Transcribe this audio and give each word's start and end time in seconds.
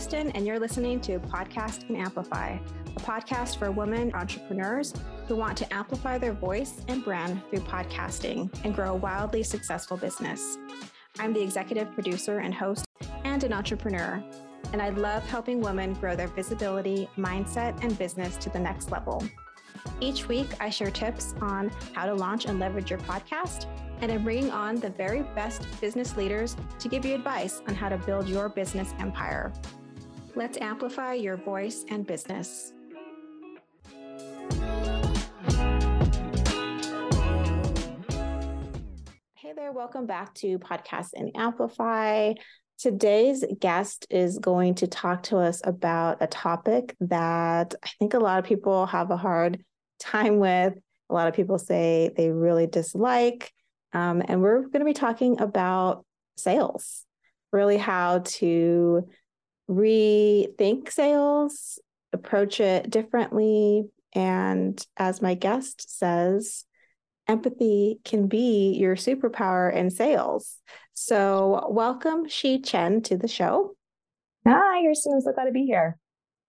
Kristen, 0.00 0.30
and 0.30 0.46
you're 0.46 0.58
listening 0.58 0.98
to 1.02 1.18
Podcast 1.18 1.86
and 1.90 1.96
Amplify, 1.98 2.56
a 2.86 3.00
podcast 3.00 3.58
for 3.58 3.70
women 3.70 4.10
entrepreneurs 4.14 4.94
who 5.28 5.36
want 5.36 5.58
to 5.58 5.74
amplify 5.74 6.16
their 6.16 6.32
voice 6.32 6.80
and 6.88 7.04
brand 7.04 7.42
through 7.50 7.60
podcasting 7.60 8.48
and 8.64 8.74
grow 8.74 8.94
a 8.94 8.96
wildly 8.96 9.42
successful 9.42 9.98
business. 9.98 10.56
I'm 11.18 11.34
the 11.34 11.42
executive 11.42 11.92
producer 11.92 12.38
and 12.38 12.54
host 12.54 12.86
and 13.24 13.44
an 13.44 13.52
entrepreneur, 13.52 14.24
and 14.72 14.80
I 14.80 14.88
love 14.88 15.22
helping 15.24 15.60
women 15.60 15.92
grow 15.92 16.16
their 16.16 16.28
visibility, 16.28 17.06
mindset, 17.18 17.84
and 17.84 17.98
business 17.98 18.38
to 18.38 18.48
the 18.48 18.58
next 18.58 18.90
level. 18.90 19.22
Each 20.00 20.26
week, 20.28 20.48
I 20.60 20.70
share 20.70 20.90
tips 20.90 21.34
on 21.42 21.70
how 21.92 22.06
to 22.06 22.14
launch 22.14 22.46
and 22.46 22.58
leverage 22.58 22.88
your 22.88 23.00
podcast 23.00 23.66
and 24.00 24.10
I'm 24.10 24.24
bringing 24.24 24.50
on 24.50 24.76
the 24.76 24.88
very 24.88 25.24
best 25.34 25.66
business 25.78 26.16
leaders 26.16 26.56
to 26.78 26.88
give 26.88 27.04
you 27.04 27.14
advice 27.14 27.60
on 27.68 27.74
how 27.74 27.90
to 27.90 27.98
build 27.98 28.30
your 28.30 28.48
business 28.48 28.94
empire. 28.98 29.52
Let's 30.36 30.58
amplify 30.58 31.14
your 31.14 31.36
voice 31.36 31.84
and 31.88 32.06
business. 32.06 32.72
Hey 39.34 39.52
there, 39.56 39.72
welcome 39.72 40.06
back 40.06 40.32
to 40.34 40.60
Podcast 40.60 41.14
and 41.14 41.32
Amplify. 41.34 42.34
Today's 42.78 43.44
guest 43.58 44.06
is 44.08 44.38
going 44.38 44.76
to 44.76 44.86
talk 44.86 45.24
to 45.24 45.38
us 45.38 45.62
about 45.64 46.18
a 46.20 46.28
topic 46.28 46.94
that 47.00 47.74
I 47.82 47.88
think 47.98 48.14
a 48.14 48.20
lot 48.20 48.38
of 48.38 48.44
people 48.44 48.86
have 48.86 49.10
a 49.10 49.16
hard 49.16 49.64
time 49.98 50.38
with. 50.38 50.74
A 51.08 51.12
lot 51.12 51.26
of 51.26 51.34
people 51.34 51.58
say 51.58 52.12
they 52.16 52.30
really 52.30 52.68
dislike. 52.68 53.52
Um, 53.92 54.22
and 54.24 54.40
we're 54.40 54.60
going 54.60 54.78
to 54.78 54.84
be 54.84 54.94
talking 54.94 55.40
about 55.40 56.06
sales, 56.36 57.04
really 57.52 57.78
how 57.78 58.20
to 58.20 59.08
rethink 59.70 60.90
sales, 60.90 61.78
approach 62.12 62.60
it 62.60 62.90
differently. 62.90 63.84
And 64.12 64.84
as 64.96 65.22
my 65.22 65.34
guest 65.34 65.96
says, 65.98 66.64
empathy 67.28 68.00
can 68.04 68.26
be 68.26 68.72
your 68.72 68.96
superpower 68.96 69.72
in 69.72 69.90
sales. 69.90 70.58
So, 70.94 71.68
welcome, 71.70 72.28
Shi 72.28 72.60
Chen, 72.60 73.02
to 73.02 73.16
the 73.16 73.28
show. 73.28 73.76
Hi. 74.46 74.78
I'm 74.78 74.94
so 74.94 75.32
glad 75.32 75.44
to 75.44 75.52
be 75.52 75.64
here. 75.64 75.96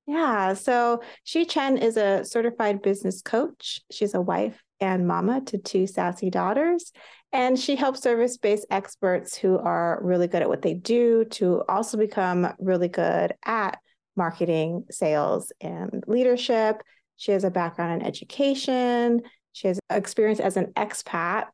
Yeah. 0.07 0.55
So, 0.55 1.03
Shi 1.23 1.45
Chen 1.45 1.77
is 1.77 1.97
a 1.97 2.25
certified 2.25 2.81
business 2.81 3.21
coach. 3.21 3.81
She's 3.91 4.15
a 4.15 4.21
wife 4.21 4.61
and 4.79 5.07
mama 5.07 5.41
to 5.41 5.59
two 5.59 5.85
sassy 5.85 6.31
daughters. 6.31 6.91
And 7.33 7.57
she 7.57 7.75
helps 7.75 8.01
service 8.01 8.37
based 8.37 8.65
experts 8.69 9.37
who 9.37 9.57
are 9.57 9.99
really 10.01 10.27
good 10.27 10.41
at 10.41 10.49
what 10.49 10.61
they 10.61 10.73
do 10.73 11.25
to 11.31 11.63
also 11.69 11.97
become 11.97 12.53
really 12.59 12.89
good 12.89 13.33
at 13.45 13.79
marketing, 14.15 14.85
sales, 14.91 15.51
and 15.61 16.03
leadership. 16.07 16.81
She 17.17 17.31
has 17.31 17.43
a 17.43 17.51
background 17.51 18.01
in 18.01 18.07
education. 18.07 19.21
She 19.53 19.67
has 19.67 19.79
experience 19.89 20.39
as 20.39 20.57
an 20.57 20.73
expat. 20.75 21.45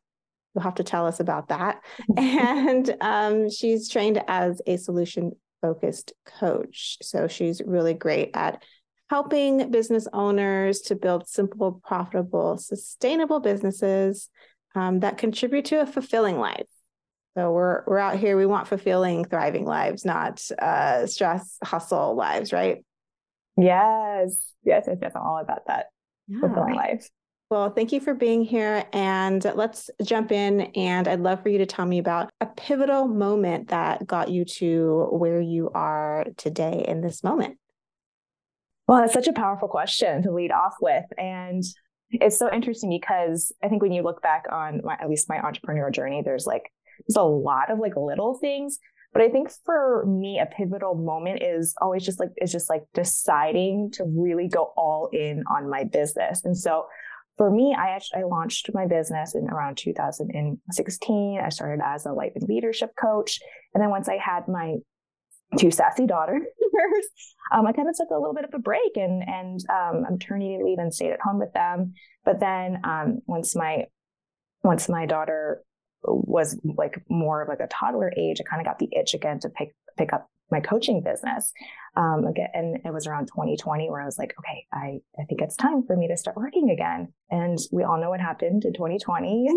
You'll 0.54 0.62
have 0.62 0.76
to 0.76 0.84
tell 0.84 1.06
us 1.06 1.20
about 1.20 1.48
that. 1.48 1.80
and 2.16 2.96
um, 3.00 3.50
she's 3.50 3.88
trained 3.88 4.22
as 4.26 4.60
a 4.66 4.76
solution 4.78 5.32
focused 5.60 6.12
coach. 6.26 6.98
So 7.02 7.28
she's 7.28 7.60
really 7.64 7.94
great 7.94 8.30
at 8.34 8.62
helping 9.10 9.70
business 9.70 10.06
owners 10.12 10.80
to 10.82 10.94
build 10.94 11.28
simple, 11.28 11.80
profitable, 11.84 12.58
sustainable 12.58 13.40
businesses 13.40 14.28
um, 14.78 15.00
that 15.00 15.18
contribute 15.18 15.66
to 15.66 15.80
a 15.80 15.86
fulfilling 15.86 16.38
life. 16.38 16.66
So 17.36 17.52
we're 17.52 17.82
we're 17.86 17.98
out 17.98 18.18
here. 18.18 18.36
We 18.36 18.46
want 18.46 18.68
fulfilling, 18.68 19.24
thriving 19.24 19.64
lives, 19.64 20.04
not 20.04 20.42
uh, 20.58 21.06
stress, 21.06 21.56
hustle 21.62 22.14
lives, 22.14 22.52
right? 22.52 22.84
Yes, 23.56 24.54
yes, 24.64 24.84
yes, 24.86 24.98
yes. 25.00 25.12
I'm 25.14 25.22
all 25.22 25.38
about 25.38 25.66
that 25.66 25.86
yeah. 26.26 26.40
fulfilling 26.40 26.74
life. 26.74 27.08
Well, 27.50 27.70
thank 27.70 27.92
you 27.92 28.00
for 28.00 28.12
being 28.12 28.44
here. 28.44 28.84
And 28.92 29.42
let's 29.54 29.88
jump 30.02 30.32
in. 30.32 30.60
And 30.60 31.08
I'd 31.08 31.20
love 31.20 31.42
for 31.42 31.48
you 31.48 31.58
to 31.58 31.66
tell 31.66 31.86
me 31.86 31.98
about 31.98 32.30
a 32.40 32.46
pivotal 32.46 33.08
moment 33.08 33.68
that 33.68 34.06
got 34.06 34.30
you 34.30 34.44
to 34.44 35.08
where 35.12 35.40
you 35.40 35.70
are 35.74 36.26
today 36.36 36.84
in 36.86 37.00
this 37.00 37.24
moment. 37.24 37.56
Well, 38.86 39.00
that's 39.00 39.14
such 39.14 39.28
a 39.28 39.32
powerful 39.32 39.68
question 39.68 40.22
to 40.24 40.30
lead 40.32 40.50
off 40.50 40.74
with. 40.80 41.04
And 41.16 41.62
it's 42.10 42.38
so 42.38 42.52
interesting 42.52 42.90
because 42.90 43.52
I 43.62 43.68
think 43.68 43.82
when 43.82 43.92
you 43.92 44.02
look 44.02 44.22
back 44.22 44.44
on 44.50 44.80
my, 44.84 44.94
at 44.94 45.08
least 45.08 45.28
my 45.28 45.38
entrepreneurial 45.38 45.92
journey, 45.92 46.22
there's 46.24 46.46
like 46.46 46.72
there's 47.06 47.16
a 47.16 47.22
lot 47.22 47.70
of 47.70 47.78
like 47.78 47.96
little 47.96 48.38
things. 48.38 48.78
But 49.12 49.22
I 49.22 49.30
think 49.30 49.50
for 49.64 50.04
me, 50.06 50.38
a 50.38 50.46
pivotal 50.46 50.94
moment 50.94 51.42
is 51.42 51.74
always 51.80 52.04
just 52.04 52.20
like 52.20 52.30
is 52.40 52.52
just 52.52 52.68
like 52.68 52.84
deciding 52.94 53.90
to 53.94 54.04
really 54.04 54.48
go 54.48 54.72
all 54.76 55.08
in 55.12 55.44
on 55.50 55.68
my 55.68 55.84
business. 55.84 56.44
And 56.44 56.56
so 56.56 56.86
for 57.36 57.50
me, 57.50 57.74
I 57.78 57.90
actually 57.90 58.22
I 58.22 58.24
launched 58.26 58.70
my 58.74 58.86
business 58.86 59.34
in 59.34 59.48
around 59.48 59.76
2016. 59.78 61.40
I 61.42 61.48
started 61.48 61.82
as 61.84 62.04
a 62.04 62.12
life 62.12 62.32
and 62.34 62.48
leadership 62.48 62.90
coach. 63.00 63.38
And 63.74 63.82
then 63.82 63.90
once 63.90 64.08
I 64.08 64.18
had 64.18 64.48
my 64.48 64.76
two 65.56 65.70
sassy 65.70 66.06
daughters, 66.06 66.42
um, 67.52 67.66
I 67.66 67.72
kind 67.72 67.88
of 67.88 67.96
took 67.96 68.10
a 68.10 68.18
little 68.18 68.34
bit 68.34 68.44
of 68.44 68.54
a 68.54 68.58
break 68.58 68.96
and 68.96 69.22
and 69.26 69.60
um, 69.70 70.02
maternity 70.02 70.58
leave 70.62 70.78
and 70.78 70.92
stayed 70.92 71.12
at 71.12 71.20
home 71.20 71.38
with 71.38 71.52
them. 71.52 71.94
But 72.24 72.40
then 72.40 72.80
um, 72.84 73.20
once 73.26 73.54
my 73.56 73.86
once 74.62 74.88
my 74.88 75.06
daughter 75.06 75.62
was 76.02 76.58
like 76.64 77.02
more 77.08 77.42
of 77.42 77.48
like 77.48 77.60
a 77.60 77.66
toddler 77.68 78.12
age, 78.16 78.40
I 78.40 78.48
kind 78.48 78.60
of 78.60 78.66
got 78.66 78.78
the 78.78 78.88
itch 78.92 79.14
again 79.14 79.40
to 79.40 79.48
pick 79.48 79.74
pick 79.96 80.12
up 80.12 80.28
my 80.50 80.60
coaching 80.60 81.02
business. 81.02 81.52
Um, 81.96 82.24
again, 82.26 82.48
and 82.54 82.76
it 82.84 82.92
was 82.92 83.06
around 83.06 83.26
2020 83.26 83.90
where 83.90 84.00
I 84.00 84.04
was 84.04 84.18
like, 84.18 84.34
okay, 84.38 84.64
I, 84.72 85.00
I 85.20 85.24
think 85.24 85.40
it's 85.40 85.56
time 85.56 85.82
for 85.86 85.96
me 85.96 86.08
to 86.08 86.16
start 86.16 86.36
working 86.36 86.70
again. 86.70 87.12
And 87.30 87.58
we 87.72 87.82
all 87.82 88.00
know 88.00 88.10
what 88.10 88.20
happened 88.20 88.64
in 88.64 88.72
2020, 88.72 89.48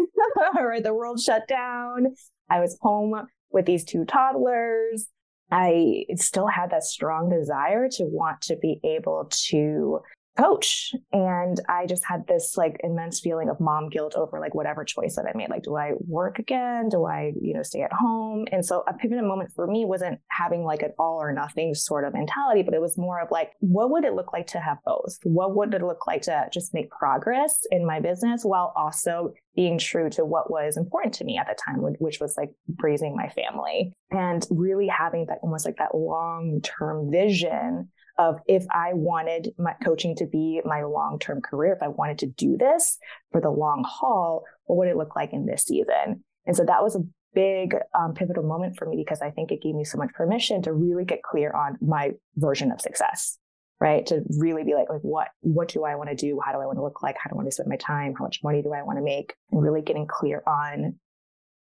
right? 0.51 0.83
The 0.83 0.93
world 0.93 1.19
shut 1.19 1.47
down. 1.47 2.07
I 2.49 2.59
was 2.59 2.77
home 2.81 3.13
with 3.51 3.65
these 3.65 3.85
two 3.85 4.05
toddlers. 4.05 5.07
I 5.51 6.05
still 6.15 6.47
had 6.47 6.71
that 6.71 6.83
strong 6.83 7.29
desire 7.29 7.89
to 7.89 8.03
want 8.03 8.41
to 8.43 8.55
be 8.55 8.79
able 8.83 9.29
to 9.49 9.99
coach. 10.37 10.93
And 11.11 11.59
I 11.67 11.85
just 11.85 12.03
had 12.05 12.25
this 12.27 12.55
like 12.57 12.79
immense 12.83 13.19
feeling 13.19 13.49
of 13.49 13.59
mom 13.59 13.89
guilt 13.89 14.15
over 14.15 14.39
like 14.39 14.55
whatever 14.55 14.83
choice 14.83 15.15
that 15.15 15.25
I 15.25 15.37
made. 15.37 15.49
Like, 15.49 15.63
do 15.63 15.75
I 15.75 15.91
work 16.07 16.39
again? 16.39 16.89
Do 16.89 17.05
I, 17.05 17.33
you 17.39 17.53
know, 17.53 17.63
stay 17.63 17.81
at 17.81 17.93
home? 17.93 18.45
And 18.51 18.65
so 18.65 18.83
a 18.87 18.93
pivotal 18.93 19.27
moment 19.27 19.51
for 19.55 19.67
me 19.67 19.85
wasn't 19.85 20.19
having 20.29 20.63
like 20.63 20.81
an 20.81 20.93
all 20.97 21.21
or 21.21 21.33
nothing 21.33 21.73
sort 21.73 22.05
of 22.05 22.13
mentality, 22.13 22.63
but 22.63 22.73
it 22.73 22.81
was 22.81 22.97
more 22.97 23.19
of 23.21 23.29
like, 23.31 23.51
what 23.59 23.91
would 23.91 24.05
it 24.05 24.13
look 24.13 24.33
like 24.33 24.47
to 24.47 24.59
have 24.59 24.77
both? 24.85 25.17
What 25.23 25.55
would 25.55 25.73
it 25.73 25.81
look 25.81 26.07
like 26.07 26.23
to 26.23 26.47
just 26.51 26.73
make 26.73 26.89
progress 26.89 27.61
in 27.71 27.85
my 27.85 27.99
business 27.99 28.43
while 28.43 28.73
also 28.75 29.33
being 29.55 29.77
true 29.77 30.09
to 30.11 30.23
what 30.23 30.49
was 30.49 30.77
important 30.77 31.13
to 31.15 31.25
me 31.25 31.37
at 31.37 31.47
the 31.47 31.57
time, 31.65 31.79
which 31.99 32.19
was 32.21 32.35
like 32.37 32.51
raising 32.81 33.15
my 33.15 33.27
family 33.29 33.93
and 34.11 34.47
really 34.49 34.87
having 34.87 35.25
that 35.25 35.39
almost 35.43 35.65
like 35.65 35.77
that 35.77 35.93
long 35.93 36.61
term 36.63 37.11
vision 37.11 37.89
of 38.17 38.39
if 38.47 38.65
I 38.71 38.93
wanted 38.93 39.53
my 39.57 39.73
coaching 39.83 40.15
to 40.17 40.25
be 40.25 40.61
my 40.65 40.83
long 40.83 41.19
term 41.19 41.41
career, 41.41 41.73
if 41.73 41.83
I 41.83 41.87
wanted 41.87 42.19
to 42.19 42.27
do 42.27 42.57
this 42.57 42.97
for 43.31 43.41
the 43.41 43.49
long 43.49 43.83
haul, 43.87 44.43
what 44.65 44.77
would 44.77 44.87
it 44.87 44.97
look 44.97 45.15
like 45.15 45.33
in 45.33 45.45
this 45.45 45.63
season? 45.63 46.23
And 46.45 46.55
so 46.55 46.65
that 46.65 46.83
was 46.83 46.95
a 46.95 47.03
big 47.33 47.75
um, 47.97 48.13
pivotal 48.13 48.43
moment 48.43 48.77
for 48.77 48.85
me 48.85 48.97
because 48.97 49.21
I 49.21 49.31
think 49.31 49.51
it 49.51 49.61
gave 49.61 49.75
me 49.75 49.83
so 49.83 49.97
much 49.97 50.13
permission 50.13 50.61
to 50.63 50.73
really 50.73 51.05
get 51.05 51.23
clear 51.23 51.51
on 51.51 51.77
my 51.81 52.11
version 52.35 52.71
of 52.71 52.81
success, 52.81 53.37
right? 53.79 54.05
To 54.07 54.21
really 54.37 54.63
be 54.63 54.73
like, 54.73 54.89
like 54.89 55.01
what 55.01 55.29
what 55.41 55.69
do 55.69 55.83
I 55.83 55.95
want 55.95 56.09
to 56.09 56.15
do? 56.15 56.39
How 56.43 56.51
do 56.51 56.59
I 56.59 56.65
want 56.65 56.77
to 56.77 56.83
look 56.83 57.01
like? 57.01 57.15
How 57.17 57.29
do 57.29 57.35
I 57.35 57.37
want 57.37 57.47
to 57.47 57.51
spend 57.51 57.69
my 57.69 57.77
time? 57.77 58.13
How 58.17 58.25
much 58.25 58.41
money 58.43 58.61
do 58.61 58.73
I 58.73 58.83
want 58.83 58.97
to 58.97 59.03
make? 59.03 59.35
And 59.51 59.61
really 59.61 59.81
getting 59.81 60.07
clear 60.07 60.43
on 60.45 60.95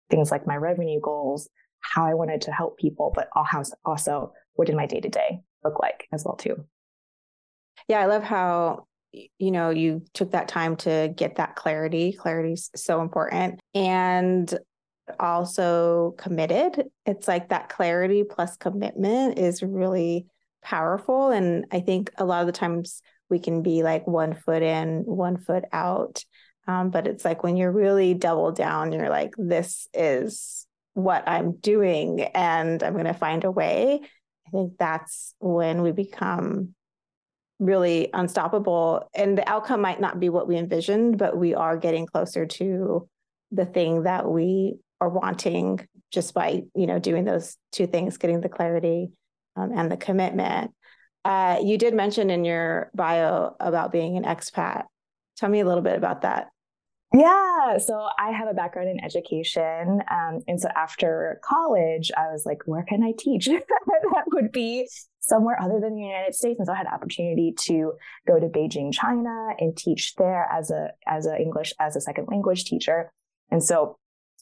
things 0.10 0.32
like 0.32 0.46
my 0.46 0.56
revenue 0.56 1.00
goals, 1.02 1.50
how 1.80 2.06
I 2.06 2.14
wanted 2.14 2.42
to 2.42 2.52
help 2.52 2.78
people, 2.78 3.12
but 3.16 3.30
also 3.86 4.34
what 4.54 4.68
did 4.68 4.76
my 4.76 4.86
day 4.86 5.00
to 5.00 5.10
day 5.10 5.42
look 5.66 5.80
like 5.80 6.08
as 6.12 6.24
well 6.24 6.36
too. 6.36 6.66
Yeah, 7.88 8.00
I 8.00 8.06
love 8.06 8.24
how 8.24 8.88
you 9.12 9.52
know 9.52 9.70
you 9.70 10.04
took 10.14 10.32
that 10.32 10.48
time 10.48 10.76
to 10.78 11.14
get 11.16 11.36
that 11.36 11.56
clarity. 11.56 12.14
Clarity 12.14 12.54
is 12.54 12.70
so 12.76 13.02
important 13.02 13.60
and 13.74 14.58
also 15.20 16.16
committed. 16.18 16.86
It's 17.06 17.28
like 17.28 17.50
that 17.50 17.70
clarity 17.70 18.24
plus 18.24 18.58
commitment 18.58 19.38
is 19.38 19.62
really 19.62 20.28
powerful 20.64 21.30
and 21.30 21.66
I 21.72 21.80
think 21.80 22.12
a 22.18 22.26
lot 22.26 22.42
of 22.42 22.48
the 22.48 22.52
times 22.52 23.02
we 23.30 23.40
can 23.40 23.62
be 23.62 23.84
like 23.84 24.08
one 24.08 24.34
foot 24.34 24.64
in, 24.64 25.04
one 25.06 25.38
foot 25.38 25.66
out. 25.72 26.24
Um, 26.68 26.90
but 26.90 27.08
it's 27.08 27.24
like 27.24 27.44
when 27.44 27.58
you're 27.58 27.72
really 27.72 28.14
double 28.14 28.52
down, 28.52 28.92
you're 28.92 29.10
like, 29.10 29.34
this 29.38 29.88
is 29.94 30.66
what 30.94 31.28
I'm 31.28 31.58
doing 31.58 32.22
and 32.22 32.82
I'm 32.82 32.94
going 32.94 33.06
to 33.06 33.14
find 33.14 33.44
a 33.44 33.52
way. 33.52 34.02
I 34.48 34.50
think 34.52 34.74
that's 34.78 35.34
when 35.40 35.82
we 35.82 35.92
become 35.92 36.76
really 37.60 38.10
unstoppable. 38.14 39.10
And 39.14 39.38
the 39.38 39.50
outcome 39.50 39.82
might 39.82 40.02
not 40.02 40.20
be 40.20 40.30
what 40.30 40.48
we 40.48 40.58
envisioned, 40.58 41.18
but 41.18 41.38
we 41.38 41.54
are 41.54 41.78
getting 41.78 42.06
closer 42.06 42.46
to 42.46 43.08
the 43.52 43.66
thing 43.66 44.04
that 44.04 44.30
we 44.30 44.76
are 45.00 45.10
wanting 45.10 45.88
just 46.12 46.34
by, 46.34 46.64
you 46.76 46.88
know, 46.88 47.00
doing 47.00 47.24
those 47.24 47.58
two 47.72 47.88
things, 47.88 48.18
getting 48.18 48.42
the 48.42 48.50
clarity 48.50 49.12
um, 49.56 49.72
and 49.76 49.92
the 49.92 49.98
commitment. 49.98 50.72
Uh, 51.24 51.60
you 51.64 51.78
did 51.78 51.94
mention 51.94 52.30
in 52.30 52.46
your 52.46 52.92
bio 52.94 53.56
about 53.60 53.92
being 53.92 54.18
an 54.18 54.24
expat. 54.24 54.84
Tell 55.38 55.50
me 55.50 55.60
a 55.60 55.66
little 55.66 55.82
bit 55.82 55.98
about 55.98 56.22
that. 56.22 56.50
Yeah. 57.16 57.78
So 57.78 58.10
I 58.20 58.32
have 58.32 58.50
a 58.50 58.54
background 58.54 58.90
in 58.90 59.02
education. 59.02 60.02
Um, 60.12 60.42
and 60.50 60.60
so 60.60 60.68
after 60.76 61.40
college, 61.46 62.12
I 62.18 62.28
was 62.28 62.46
like, 62.46 62.64
where 62.66 62.84
can 62.84 63.04
I 63.04 63.14
teach? 63.18 63.46
that 63.48 64.26
would 64.34 64.52
be 64.52 64.90
somewhere 65.22 65.58
other 65.62 65.80
than 65.80 65.96
the 65.96 66.02
United 66.02 66.36
States. 66.36 66.60
And 66.60 66.68
so 66.68 66.74
I 66.74 66.76
had 66.76 66.88
the 66.88 66.94
opportunity 66.94 67.54
to 67.68 67.94
go 68.28 68.38
to 68.38 68.48
Beijing, 68.48 68.92
China 68.92 69.52
and 69.60 69.78
teach 69.78 70.16
there 70.16 70.46
as 70.52 70.72
a, 70.72 70.90
as 71.08 71.26
a 71.26 71.38
English 71.40 71.74
as 71.80 71.96
a 71.96 72.02
second 72.02 72.28
language 72.30 72.66
teacher. 72.66 73.14
And 73.50 73.64
so, 73.64 73.98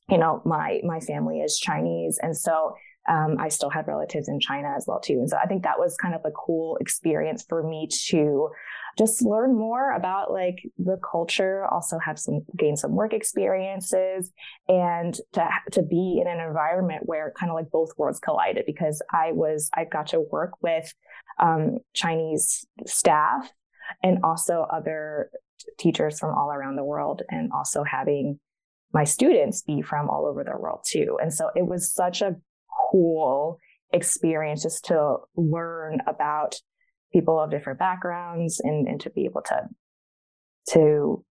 you 0.10 0.18
know, 0.18 0.42
my, 0.44 0.82
my 0.84 1.00
family 1.00 1.42
is 1.42 1.60
Chinese. 1.60 2.20
And 2.24 2.36
so 2.36 2.74
um, 3.10 3.36
I 3.40 3.50
still 3.50 3.70
had 3.70 3.88
relatives 3.88 4.30
in 4.30 4.40
China 4.40 4.74
as 4.76 4.86
well 4.88 5.00
too. 5.00 5.14
And 5.16 5.30
so 5.30 5.38
I 5.38 5.46
think 5.46 5.64
that 5.64 5.80
was 5.80 5.98
kind 5.98 6.16
of 6.16 6.22
a 6.24 6.32
cool 6.32 6.78
experience 6.78 7.46
for 7.48 7.62
me 7.62 7.88
to 8.08 8.50
just 8.98 9.22
learn 9.22 9.56
more 9.56 9.92
about 9.94 10.32
like 10.32 10.60
the 10.78 10.98
culture, 11.12 11.66
also 11.66 12.00
have 12.00 12.18
some 12.18 12.42
gain 12.58 12.78
some 12.78 12.96
work 12.96 13.14
experiences 13.14 14.32
and 14.68 15.20
to, 15.34 15.48
to 15.72 15.82
be 15.82 16.20
in 16.22 16.28
an 16.28 16.40
environment 16.40 17.04
where 17.06 17.34
kind 17.38 17.50
of 17.50 17.56
like 17.56 17.70
both 17.72 17.90
worlds 17.98 18.20
collided 18.20 18.66
because 18.66 19.02
I 19.12 19.32
was, 19.32 19.70
I 19.74 19.86
got 19.86 20.08
to 20.08 20.22
work 20.22 20.52
with 20.62 20.94
um, 21.40 21.80
Chinese 21.94 22.66
staff 22.86 23.52
and 24.02 24.20
also 24.24 24.66
other 24.72 25.30
teachers 25.78 26.20
from 26.20 26.38
all 26.38 26.52
around 26.52 26.76
the 26.76 26.84
world 26.84 27.22
and 27.30 27.52
also 27.52 27.84
having 27.84 28.40
my 28.94 29.04
students 29.04 29.64
be 29.64 29.82
from 29.82 30.10
all 30.10 30.28
over 30.28 30.44
the 30.44 30.56
world 30.58 30.82
too. 30.86 31.18
And 31.22 31.34
so 31.34 31.50
it 31.56 31.66
was 31.66 31.92
such 31.92 32.22
a 32.22 32.36
cool 32.94 33.60
experience 33.92 34.64
just 34.64 34.86
to 34.86 35.18
learn 35.36 36.00
about 36.08 36.56
people 37.12 37.40
of 37.40 37.52
different 37.52 37.80
backgrounds 37.80 38.60
and, 38.60 38.88
and 38.88 39.02
to 39.02 39.10
be 39.10 39.26
able 39.26 39.42
to 39.42 39.68
to 40.70 41.24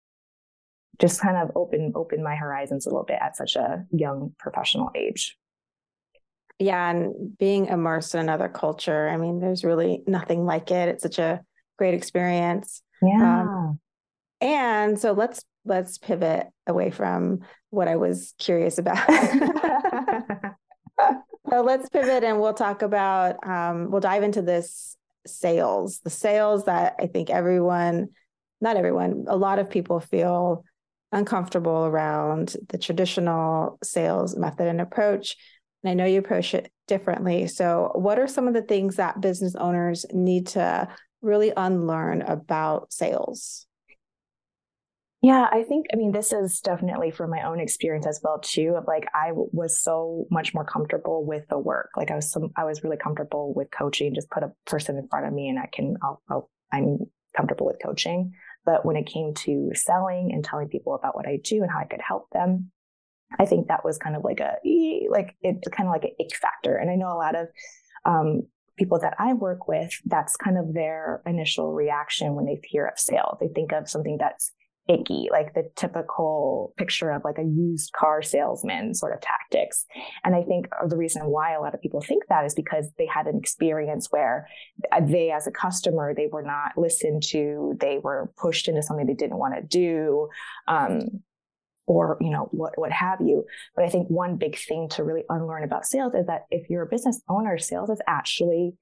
just 1.00 1.22
kind 1.22 1.38
of 1.38 1.52
open 1.56 1.94
open 1.96 2.24
my 2.24 2.36
horizons 2.36 2.86
a 2.86 2.90
little 2.90 3.06
bit 3.06 3.18
at 3.22 3.38
such 3.38 3.56
a 3.56 3.84
young 3.92 4.34
professional 4.38 4.90
age. 4.96 5.38
Yeah 6.60 6.90
and 6.90 7.38
being 7.38 7.68
immersed 7.68 8.14
in 8.14 8.22
another 8.22 8.48
culture 8.50 9.10
i 9.10 9.18
mean 9.18 9.40
there's 9.40 9.64
really 9.64 10.04
nothing 10.08 10.46
like 10.46 10.72
it. 10.72 10.90
It's 10.90 11.04
such 11.04 11.20
a 11.20 11.42
great 11.78 11.94
experience. 11.94 12.84
Yeah. 13.02 13.42
um, 13.42 13.80
and 14.40 15.00
so 15.00 15.14
let's 15.14 15.44
let's 15.66 15.98
pivot 15.98 16.48
away 16.68 16.92
from 16.92 17.40
what 17.70 17.88
i 17.88 17.96
was 17.96 18.34
curious 18.38 18.78
about 18.78 19.08
so 21.52 21.62
let's 21.62 21.90
pivot 21.90 22.24
and 22.24 22.40
we'll 22.40 22.54
talk 22.54 22.82
about 22.82 23.46
um, 23.46 23.92
we'll 23.92 24.02
dive 24.02 24.24
into 24.24 24.42
this 24.42 24.96
sales, 25.26 26.00
the 26.00 26.10
sales 26.10 26.66
that 26.66 26.96
I 27.00 27.08
think 27.08 27.30
everyone, 27.30 28.10
not 28.60 28.78
everyone, 28.78 29.26
a 29.28 29.36
lot 29.36 29.60
of 29.60 29.70
people 29.70 30.00
feel 30.00 30.64
uncomfortable 31.12 31.86
around 31.86 32.56
the 32.70 32.78
traditional 32.78 33.78
sales 33.84 34.36
method 34.38 34.68
and 34.68 34.80
approach. 34.80 35.36
And 35.84 35.92
I 35.92 35.94
know 35.94 36.06
you 36.06 36.20
approach 36.20 36.54
it 36.54 36.72
differently. 36.88 37.48
So, 37.48 37.92
what 37.96 38.20
are 38.20 38.28
some 38.28 38.48
of 38.48 38.54
the 38.54 38.62
things 38.62 38.96
that 38.96 39.22
business 39.22 39.56
owners 39.56 40.06
need 40.14 40.48
to 40.48 40.88
really 41.22 41.52
unlearn 41.56 42.22
about 42.22 42.94
sales? 42.94 43.66
Yeah, 45.24 45.48
I 45.52 45.62
think, 45.62 45.86
I 45.94 45.98
mean, 45.98 46.12
this 46.12 46.34
is 46.34 46.62
definitely 46.62 47.12
from 47.12 47.30
my 47.30 47.44
own 47.44 47.60
experience 47.60 48.08
as 48.08 48.20
well, 48.24 48.40
too, 48.40 48.74
of 48.76 48.86
like, 48.88 49.06
I 49.14 49.30
was 49.34 49.80
so 49.80 50.26
much 50.32 50.56
more 50.56 50.66
comfortable 50.66 51.24
with 51.24 51.48
the 51.48 51.60
work. 51.60 51.92
Like 51.96 52.10
I 52.10 52.16
was, 52.16 52.32
some, 52.32 52.50
I 52.58 52.64
was 52.64 52.84
really 52.84 52.98
comfortable 52.98 53.54
with 53.54 53.70
coaching, 53.70 54.16
just 54.16 54.32
put 54.32 54.42
a 54.42 54.52
person 54.66 54.98
in 54.98 55.08
front 55.10 55.28
of 55.28 55.34
me 55.34 55.48
and 55.48 55.60
I 55.60 55.70
can, 55.72 55.96
I'll, 56.02 56.24
I'll, 56.28 56.50
I'm 56.72 56.98
comfortable 57.38 57.68
with 57.68 57.78
coaching. 57.84 58.34
But 58.66 58.84
when 58.84 58.96
it 58.96 59.06
came 59.06 59.36
to 59.36 59.70
selling 59.76 60.32
and 60.34 60.44
telling 60.44 60.70
people 60.70 60.96
about 60.96 61.16
what 61.16 61.28
I 61.28 61.38
do 61.44 61.62
and 61.62 61.70
how 61.72 61.80
I 61.80 61.86
could 61.86 62.02
help 62.02 62.28
them, 62.32 62.72
I 63.40 63.46
think 63.46 63.68
that 63.68 63.86
was 63.86 64.00
kind 64.00 64.16
of 64.16 64.24
like 64.24 64.40
a, 64.40 64.56
like, 65.10 65.36
it's 65.42 65.68
kind 65.68 65.88
of 65.88 65.94
like 65.94 66.04
an 66.04 66.16
ick 66.20 66.36
factor. 66.36 66.76
And 66.76 66.90
I 66.90 66.96
know 66.96 67.14
a 67.14 67.18
lot 67.18 67.36
of, 67.36 67.48
um, 68.06 68.48
people 68.76 69.00
that 69.00 69.14
I 69.20 69.34
work 69.34 69.68
with, 69.68 69.94
that's 70.06 70.36
kind 70.36 70.58
of 70.58 70.74
their 70.74 71.22
initial 71.28 71.74
reaction 71.74 72.34
when 72.34 72.46
they 72.46 72.60
hear 72.64 72.88
of 72.88 72.98
sales. 72.98 73.38
They 73.40 73.50
think 73.50 73.72
of 73.72 73.88
something 73.88 74.18
that's 74.20 74.52
icky, 74.92 75.30
like 75.32 75.54
the 75.54 75.70
typical 75.76 76.74
picture 76.78 77.12
of 77.12 77.24
like 77.24 77.38
a 77.38 77.44
used 77.44 77.92
car 77.94 78.22
salesman 78.22 78.94
sort 78.94 79.14
of 79.14 79.22
tactics. 79.22 79.86
And 80.24 80.36
I 80.36 80.44
think 80.44 80.68
the 80.88 80.98
reason 80.98 81.26
why 81.26 81.54
a 81.54 81.62
lot 81.62 81.74
of 81.74 81.82
people 81.82 82.02
think 82.02 82.24
that 82.30 82.46
is 82.46 82.54
because 82.54 82.90
they 82.98 83.06
had 83.06 83.28
an 83.28 83.38
experience 83.38 84.08
where 84.10 84.48
they, 85.02 85.32
as 85.32 85.48
a 85.48 85.52
customer, 85.52 86.14
they 86.14 86.28
were 86.32 86.44
not 86.44 86.78
listened 86.78 87.24
to, 87.28 87.76
they 87.80 88.00
were 88.00 88.32
pushed 88.38 88.68
into 88.68 88.84
something 88.84 89.06
they 89.06 89.14
didn't 89.14 89.38
want 89.38 89.56
to 89.56 89.62
do. 89.62 90.28
Um, 90.68 91.24
or 91.88 92.18
you 92.22 92.30
know 92.30 92.48
what 92.52 92.78
what 92.78 92.92
have 92.92 93.20
you 93.22 93.44
but 93.76 93.84
i 93.84 93.90
think 93.90 94.08
one 94.08 94.38
big 94.38 94.56
thing 94.56 94.88
to 94.88 95.04
really 95.04 95.24
unlearn 95.30 95.64
about 95.64 95.86
sales 95.86 96.14
is 96.14 96.28
that 96.28 96.46
if 96.52 96.70
you're 96.70 96.84
a 96.84 96.88
business 96.88 97.22
owner 97.28 97.58
sales 97.58 97.90
is 97.90 98.00
actually 98.08 98.74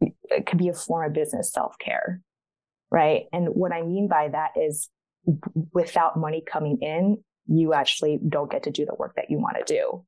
it 0.00 0.44
can 0.44 0.58
be 0.58 0.68
a 0.68 0.74
form 0.74 1.06
of 1.06 1.12
business 1.14 1.52
self-care 1.52 2.20
right 2.90 3.26
and 3.32 3.46
what 3.50 3.72
i 3.72 3.82
mean 3.82 4.08
by 4.08 4.28
that 4.28 4.50
is 4.60 4.90
without 5.72 6.16
money 6.16 6.42
coming 6.46 6.78
in, 6.80 7.18
you 7.46 7.72
actually 7.72 8.18
don't 8.28 8.50
get 8.50 8.64
to 8.64 8.70
do 8.70 8.84
the 8.84 8.94
work 8.94 9.14
that 9.16 9.30
you 9.30 9.38
want 9.38 9.56
to 9.56 9.74
do. 9.74 10.04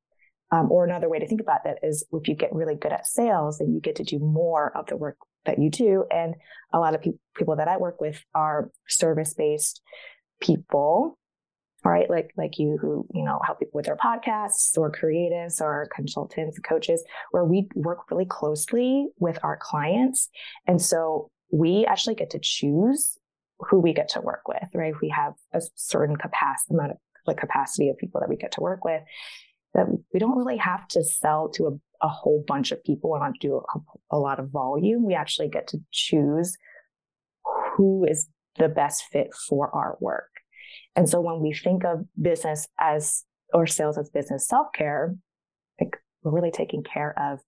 Um, 0.52 0.70
or 0.70 0.84
another 0.84 1.08
way 1.08 1.18
to 1.18 1.28
think 1.28 1.40
about 1.40 1.64
that 1.64 1.78
is 1.82 2.04
if 2.12 2.26
you 2.26 2.34
get 2.34 2.52
really 2.52 2.74
good 2.74 2.92
at 2.92 3.06
sales, 3.06 3.58
then 3.58 3.72
you 3.72 3.80
get 3.80 3.96
to 3.96 4.04
do 4.04 4.18
more 4.18 4.76
of 4.76 4.86
the 4.86 4.96
work 4.96 5.16
that 5.46 5.58
you 5.58 5.70
do. 5.70 6.04
And 6.10 6.34
a 6.72 6.78
lot 6.78 6.94
of 6.94 7.02
pe- 7.02 7.12
people 7.36 7.56
that 7.56 7.68
I 7.68 7.76
work 7.76 8.00
with 8.00 8.22
are 8.34 8.70
service 8.88 9.32
based 9.34 9.80
people, 10.40 11.18
right? 11.84 12.10
Like, 12.10 12.32
like 12.36 12.58
you 12.58 12.78
who, 12.80 13.06
you 13.14 13.24
know, 13.24 13.40
help 13.44 13.60
people 13.60 13.78
with 13.78 13.86
their 13.86 13.96
podcasts 13.96 14.76
or 14.76 14.90
creatives 14.90 15.60
or 15.60 15.88
consultants, 15.94 16.58
coaches, 16.58 17.04
where 17.30 17.44
we 17.44 17.68
work 17.74 18.10
really 18.10 18.26
closely 18.26 19.06
with 19.18 19.38
our 19.44 19.56
clients. 19.56 20.28
And 20.66 20.82
so 20.82 21.30
we 21.52 21.86
actually 21.86 22.16
get 22.16 22.30
to 22.30 22.40
choose 22.40 23.16
who 23.68 23.80
we 23.80 23.92
get 23.92 24.08
to 24.10 24.20
work 24.20 24.42
with, 24.48 24.68
right? 24.74 24.94
We 25.00 25.10
have 25.10 25.34
a 25.52 25.60
certain 25.74 26.16
capacity 26.16 26.74
amount 26.74 26.92
of 26.92 26.96
like 27.26 27.36
capacity 27.36 27.88
of 27.88 27.98
people 27.98 28.20
that 28.20 28.28
we 28.28 28.36
get 28.36 28.52
to 28.52 28.60
work 28.60 28.84
with 28.84 29.02
that 29.74 29.86
we 30.12 30.18
don't 30.18 30.36
really 30.36 30.56
have 30.56 30.88
to 30.88 31.04
sell 31.04 31.48
to 31.48 31.66
a, 31.66 32.06
a 32.06 32.08
whole 32.08 32.44
bunch 32.46 32.72
of 32.72 32.82
people 32.82 33.14
and 33.14 33.22
not 33.22 33.34
do 33.40 33.56
a, 33.56 34.16
a 34.16 34.18
lot 34.18 34.40
of 34.40 34.50
volume. 34.50 35.06
We 35.06 35.14
actually 35.14 35.48
get 35.48 35.68
to 35.68 35.78
choose 35.92 36.56
who 37.76 38.04
is 38.04 38.28
the 38.58 38.68
best 38.68 39.04
fit 39.12 39.28
for 39.48 39.74
our 39.74 39.96
work. 40.00 40.30
And 40.96 41.08
so 41.08 41.20
when 41.20 41.40
we 41.40 41.52
think 41.52 41.84
of 41.84 42.00
business 42.20 42.66
as 42.78 43.24
or 43.52 43.66
sales 43.66 43.98
as 43.98 44.10
business 44.10 44.46
self-care, 44.46 45.14
like 45.80 45.96
we're 46.22 46.32
really 46.32 46.50
taking 46.50 46.82
care 46.82 47.14
of 47.18 47.40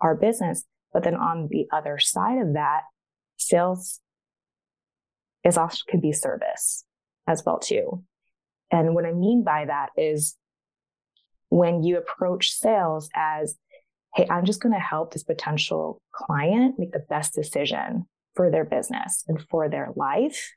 our 0.00 0.14
business. 0.14 0.64
But 0.92 1.04
then 1.04 1.14
on 1.14 1.48
the 1.50 1.66
other 1.72 1.98
side 1.98 2.38
of 2.38 2.54
that, 2.54 2.82
sales 3.36 4.00
is 5.48 5.56
also 5.56 5.82
can 5.88 6.00
be 6.00 6.12
service 6.12 6.84
as 7.26 7.42
well 7.44 7.58
too. 7.58 8.04
And 8.70 8.94
what 8.94 9.06
I 9.06 9.12
mean 9.12 9.42
by 9.44 9.64
that 9.64 9.90
is 9.96 10.36
when 11.48 11.82
you 11.82 11.96
approach 11.96 12.52
sales 12.52 13.08
as, 13.14 13.56
Hey, 14.14 14.26
I'm 14.30 14.44
just 14.44 14.62
going 14.62 14.74
to 14.74 14.80
help 14.80 15.12
this 15.12 15.24
potential 15.24 16.00
client 16.12 16.76
make 16.78 16.92
the 16.92 17.04
best 17.10 17.34
decision 17.34 18.06
for 18.34 18.50
their 18.50 18.64
business 18.64 19.24
and 19.28 19.40
for 19.50 19.68
their 19.68 19.90
life. 19.96 20.52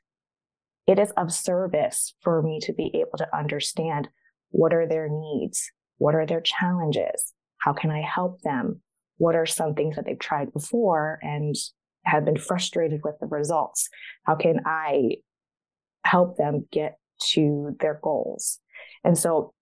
It 0.86 0.98
is 0.98 1.12
of 1.16 1.32
service 1.32 2.14
for 2.20 2.42
me 2.42 2.60
to 2.62 2.72
be 2.72 2.90
able 2.94 3.18
to 3.18 3.36
understand 3.36 4.08
what 4.50 4.74
are 4.74 4.86
their 4.86 5.08
needs? 5.08 5.70
What 5.98 6.14
are 6.14 6.26
their 6.26 6.40
challenges? 6.40 7.32
How 7.58 7.72
can 7.72 7.90
I 7.90 8.00
help 8.02 8.42
them? 8.42 8.80
What 9.18 9.36
are 9.36 9.46
some 9.46 9.74
things 9.74 9.96
that 9.96 10.06
they've 10.06 10.18
tried 10.18 10.52
before 10.52 11.18
and 11.22 11.54
have 12.04 12.24
been 12.24 12.38
frustrated 12.38 13.00
with 13.04 13.14
the 13.20 13.26
results? 13.26 13.88
How 14.24 14.34
can 14.34 14.60
I 14.66 15.16
help 16.04 16.36
them 16.36 16.66
get 16.70 16.98
to 17.32 17.76
their 17.80 18.00
goals? 18.02 18.58
And 19.04 19.16
so 19.16 19.52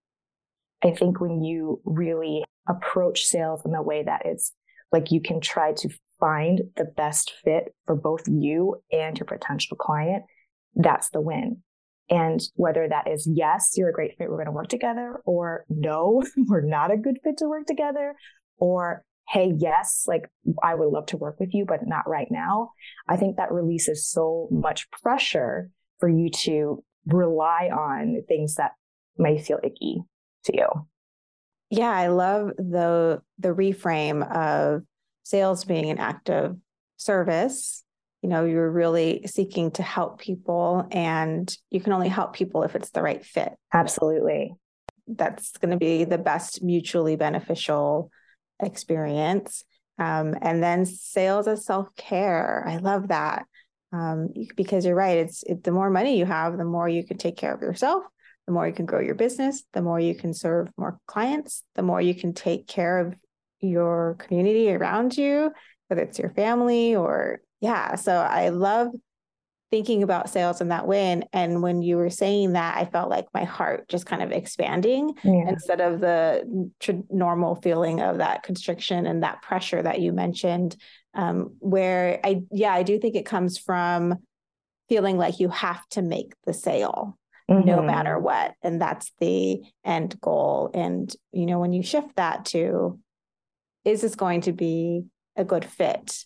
I 0.83 0.91
think 0.91 1.21
when 1.21 1.43
you 1.43 1.81
really 1.85 2.43
approach 2.67 3.25
sales 3.25 3.65
in 3.65 3.75
a 3.75 3.83
way 3.83 4.03
that 4.03 4.23
it's 4.25 4.53
like 4.91 5.11
you 5.11 5.21
can 5.21 5.39
try 5.39 5.73
to 5.73 5.89
find 6.19 6.61
the 6.75 6.85
best 6.85 7.33
fit 7.43 7.73
for 7.85 7.95
both 7.95 8.27
you 8.27 8.81
and 8.91 9.17
your 9.17 9.25
potential 9.25 9.77
client, 9.77 10.23
that's 10.75 11.09
the 11.09 11.21
win. 11.21 11.61
And 12.09 12.41
whether 12.55 12.87
that 12.87 13.09
is 13.09 13.27
yes, 13.31 13.71
you're 13.75 13.89
a 13.89 13.93
great 13.93 14.17
fit, 14.17 14.29
we're 14.29 14.35
going 14.35 14.45
to 14.45 14.51
work 14.51 14.67
together, 14.67 15.21
or 15.25 15.65
no, 15.69 16.23
we're 16.37 16.61
not 16.61 16.91
a 16.91 16.97
good 16.97 17.19
fit 17.23 17.37
to 17.37 17.47
work 17.47 17.65
together, 17.65 18.15
or 18.57 19.03
hey, 19.31 19.53
yes, 19.57 20.03
like 20.07 20.29
I 20.61 20.75
would 20.75 20.89
love 20.89 21.05
to 21.07 21.17
work 21.17 21.39
with 21.39 21.53
you, 21.53 21.65
but 21.65 21.87
not 21.87 22.07
right 22.07 22.27
now. 22.29 22.71
I 23.07 23.15
think 23.15 23.37
that 23.37 23.51
releases 23.51 24.05
so 24.05 24.49
much 24.51 24.91
pressure 24.91 25.69
for 25.99 26.09
you 26.09 26.29
to 26.29 26.83
rely 27.05 27.69
on 27.71 28.23
things 28.27 28.55
that 28.55 28.71
may 29.17 29.41
feel 29.41 29.59
icky 29.63 30.01
to 30.45 30.57
you. 30.57 30.67
Yeah, 31.69 31.91
I 31.91 32.07
love 32.07 32.51
the 32.57 33.21
the 33.39 33.49
reframe 33.49 34.29
of 34.29 34.83
sales 35.23 35.63
being 35.63 35.89
an 35.89 35.99
act 35.99 36.29
of 36.29 36.57
service. 36.97 37.85
You 38.21 38.29
know, 38.29 38.43
you're 38.43 38.69
really 38.69 39.25
seeking 39.27 39.71
to 39.71 39.83
help 39.83 40.19
people, 40.19 40.85
and 40.91 41.55
you 41.69 41.79
can 41.79 41.93
only 41.93 42.09
help 42.09 42.33
people 42.33 42.63
if 42.63 42.75
it's 42.75 42.89
the 42.89 43.01
right 43.01 43.25
fit. 43.25 43.53
Absolutely. 43.73 44.55
That's 45.07 45.57
going 45.57 45.71
to 45.71 45.77
be 45.77 46.03
the 46.03 46.17
best 46.17 46.61
mutually 46.61 47.15
beneficial 47.15 48.11
experience. 48.61 49.63
Um, 49.99 50.35
and 50.41 50.63
then 50.63 50.85
sales 50.85 51.47
as 51.47 51.65
self 51.65 51.87
care. 51.95 52.63
I 52.67 52.77
love 52.77 53.09
that 53.09 53.45
um, 53.93 54.29
because 54.55 54.85
you're 54.85 54.95
right. 54.95 55.17
It's 55.17 55.43
it, 55.43 55.63
the 55.63 55.71
more 55.71 55.89
money 55.89 56.17
you 56.17 56.25
have, 56.25 56.57
the 56.57 56.65
more 56.65 56.89
you 56.89 57.05
can 57.05 57.17
take 57.17 57.37
care 57.37 57.53
of 57.53 57.61
yourself, 57.61 58.03
the 58.47 58.53
more 58.53 58.67
you 58.67 58.73
can 58.73 58.85
grow 58.85 58.99
your 58.99 59.15
business, 59.15 59.63
the 59.73 59.81
more 59.81 59.99
you 59.99 60.15
can 60.15 60.33
serve 60.33 60.69
more 60.77 60.99
clients, 61.05 61.63
the 61.75 61.83
more 61.83 62.01
you 62.01 62.15
can 62.15 62.33
take 62.33 62.67
care 62.67 62.99
of 62.99 63.15
your 63.59 64.15
community 64.19 64.71
around 64.71 65.17
you, 65.17 65.51
whether 65.87 66.01
it's 66.01 66.17
your 66.17 66.31
family 66.31 66.95
or, 66.95 67.41
yeah. 67.59 67.95
So 67.95 68.13
I 68.13 68.49
love 68.49 68.87
thinking 69.71 70.03
about 70.03 70.29
sales 70.29 70.59
in 70.59 70.67
that 70.67 70.85
way. 70.85 71.05
And, 71.05 71.25
and 71.31 71.61
when 71.61 71.81
you 71.81 71.95
were 71.95 72.09
saying 72.09 72.53
that, 72.53 72.77
I 72.77 72.85
felt 72.85 73.09
like 73.09 73.27
my 73.33 73.45
heart 73.45 73.87
just 73.87 74.05
kind 74.05 74.21
of 74.21 74.31
expanding 74.31 75.15
yeah. 75.23 75.47
instead 75.47 75.79
of 75.79 76.01
the 76.01 76.69
tr- 76.81 76.91
normal 77.09 77.55
feeling 77.55 78.01
of 78.01 78.17
that 78.17 78.43
constriction 78.43 79.05
and 79.05 79.23
that 79.23 79.41
pressure 79.41 79.81
that 79.81 80.01
you 80.01 80.11
mentioned. 80.11 80.75
Um, 81.13 81.55
where 81.59 82.19
I, 82.23 82.43
yeah, 82.51 82.73
I 82.73 82.83
do 82.83 82.99
think 82.99 83.15
it 83.15 83.25
comes 83.25 83.57
from 83.57 84.15
feeling 84.87 85.17
like 85.17 85.39
you 85.39 85.49
have 85.49 85.85
to 85.89 86.01
make 86.01 86.33
the 86.45 86.53
sale 86.53 87.17
mm-hmm. 87.49 87.65
no 87.65 87.81
matter 87.81 88.19
what. 88.19 88.53
And 88.61 88.81
that's 88.81 89.11
the 89.19 89.61
end 89.85 90.19
goal. 90.21 90.69
And, 90.73 91.13
you 91.31 91.45
know, 91.45 91.59
when 91.59 91.73
you 91.73 91.83
shift 91.83 92.15
that 92.17 92.45
to, 92.45 92.99
is 93.85 94.01
this 94.01 94.15
going 94.15 94.41
to 94.41 94.51
be 94.51 95.05
a 95.35 95.43
good 95.43 95.65
fit? 95.65 96.25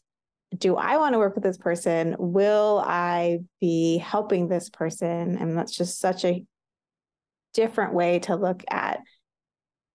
Do 0.58 0.76
I 0.76 0.98
want 0.98 1.14
to 1.14 1.20
work 1.20 1.36
with 1.36 1.44
this 1.44 1.58
person? 1.58 2.16
Will 2.18 2.84
I 2.86 3.40
be 3.60 3.98
helping 3.98 4.48
this 4.48 4.70
person? 4.70 5.38
And 5.38 5.58
that's 5.58 5.76
just 5.76 6.00
such 6.00 6.24
a 6.24 6.44
different 7.54 7.94
way 7.94 8.20
to 8.20 8.36
look 8.36 8.64
at 8.70 9.00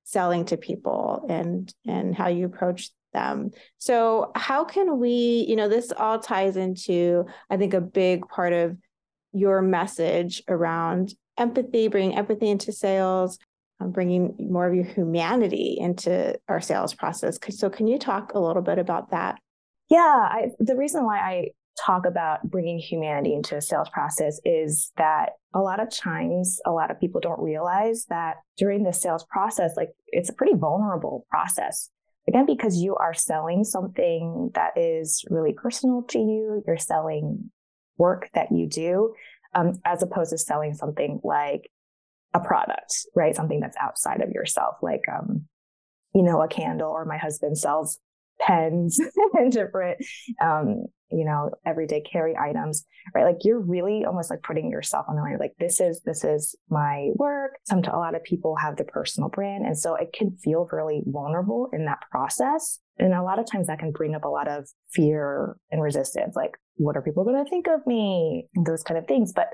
selling 0.04 0.44
to 0.46 0.56
people 0.56 1.24
and 1.28 1.72
and 1.86 2.14
how 2.14 2.28
you 2.28 2.46
approach 2.46 2.90
them. 3.12 3.50
So 3.78 4.32
how 4.34 4.64
can 4.64 4.98
we, 4.98 5.46
you 5.48 5.56
know, 5.56 5.68
this 5.68 5.92
all 5.96 6.18
ties 6.18 6.56
into 6.56 7.26
I 7.48 7.56
think 7.56 7.74
a 7.74 7.80
big 7.80 8.28
part 8.28 8.52
of 8.52 8.76
your 9.32 9.62
message 9.62 10.42
around 10.48 11.14
empathy, 11.38 11.88
bringing 11.88 12.16
empathy 12.16 12.50
into 12.50 12.72
sales, 12.72 13.38
um, 13.80 13.90
bringing 13.92 14.34
more 14.38 14.66
of 14.66 14.74
your 14.74 14.84
humanity 14.84 15.76
into 15.78 16.38
our 16.48 16.60
sales 16.60 16.94
process. 16.94 17.38
So, 17.50 17.70
can 17.70 17.86
you 17.86 17.98
talk 17.98 18.34
a 18.34 18.40
little 18.40 18.62
bit 18.62 18.78
about 18.78 19.10
that? 19.10 19.38
Yeah, 19.90 20.28
I, 20.30 20.48
the 20.58 20.76
reason 20.76 21.04
why 21.04 21.18
I 21.18 21.48
talk 21.84 22.06
about 22.06 22.48
bringing 22.48 22.78
humanity 22.78 23.34
into 23.34 23.56
a 23.56 23.60
sales 23.60 23.88
process 23.90 24.40
is 24.44 24.92
that 24.96 25.30
a 25.54 25.60
lot 25.60 25.80
of 25.80 25.90
times 25.90 26.60
a 26.66 26.70
lot 26.70 26.90
of 26.90 27.00
people 27.00 27.20
don't 27.20 27.40
realize 27.40 28.06
that 28.08 28.36
during 28.58 28.82
the 28.82 28.92
sales 28.92 29.24
process 29.30 29.72
like 29.76 29.88
it's 30.08 30.28
a 30.28 30.34
pretty 30.34 30.52
vulnerable 30.54 31.24
process 31.30 31.88
again 32.28 32.44
because 32.44 32.82
you 32.82 32.96
are 32.96 33.14
selling 33.14 33.64
something 33.64 34.50
that 34.54 34.72
is 34.76 35.24
really 35.30 35.54
personal 35.54 36.02
to 36.02 36.18
you 36.18 36.62
you're 36.66 36.76
selling 36.76 37.50
work 37.96 38.28
that 38.34 38.48
you 38.52 38.68
do 38.68 39.14
um, 39.54 39.74
as 39.84 40.02
opposed 40.02 40.30
to 40.30 40.38
selling 40.38 40.74
something 40.74 41.20
like 41.24 41.70
a 42.34 42.40
product, 42.40 42.94
right? 43.14 43.34
Something 43.34 43.60
that's 43.60 43.76
outside 43.80 44.20
of 44.20 44.30
yourself, 44.30 44.76
like, 44.82 45.02
um, 45.12 45.46
you 46.14 46.22
know, 46.22 46.40
a 46.42 46.48
candle, 46.48 46.90
or 46.90 47.04
my 47.04 47.18
husband 47.18 47.58
sells 47.58 47.98
pens 48.40 48.98
and 49.34 49.52
different, 49.52 49.98
um, 50.42 50.84
you 51.10 51.24
know, 51.24 51.50
everyday 51.66 52.00
carry 52.00 52.36
items, 52.36 52.84
right? 53.14 53.24
Like 53.24 53.38
you're 53.42 53.60
really 53.60 54.04
almost 54.04 54.30
like 54.30 54.42
putting 54.42 54.70
yourself 54.70 55.06
on 55.08 55.16
the 55.16 55.22
line. 55.22 55.36
Like 55.38 55.54
this 55.58 55.80
is, 55.80 56.00
this 56.04 56.24
is 56.24 56.54
my 56.68 57.10
work. 57.14 57.58
Some, 57.64 57.80
a 57.80 57.98
lot 57.98 58.14
of 58.14 58.22
people 58.24 58.56
have 58.56 58.76
the 58.76 58.84
personal 58.84 59.28
brand. 59.28 59.66
And 59.66 59.76
so 59.78 59.94
it 59.94 60.12
can 60.12 60.36
feel 60.42 60.68
really 60.72 61.02
vulnerable 61.06 61.68
in 61.72 61.84
that 61.86 62.00
process. 62.10 62.78
And 62.98 63.14
a 63.14 63.22
lot 63.22 63.38
of 63.38 63.50
times 63.50 63.66
that 63.66 63.78
can 63.78 63.92
bring 63.92 64.14
up 64.14 64.24
a 64.24 64.28
lot 64.28 64.48
of 64.48 64.68
fear 64.92 65.56
and 65.70 65.82
resistance. 65.82 66.36
Like, 66.36 66.52
what 66.76 66.96
are 66.96 67.02
people 67.02 67.24
going 67.24 67.42
to 67.44 67.50
think 67.50 67.66
of 67.66 67.86
me? 67.86 68.46
Those 68.54 68.82
kind 68.82 68.98
of 68.98 69.06
things. 69.06 69.32
But 69.32 69.48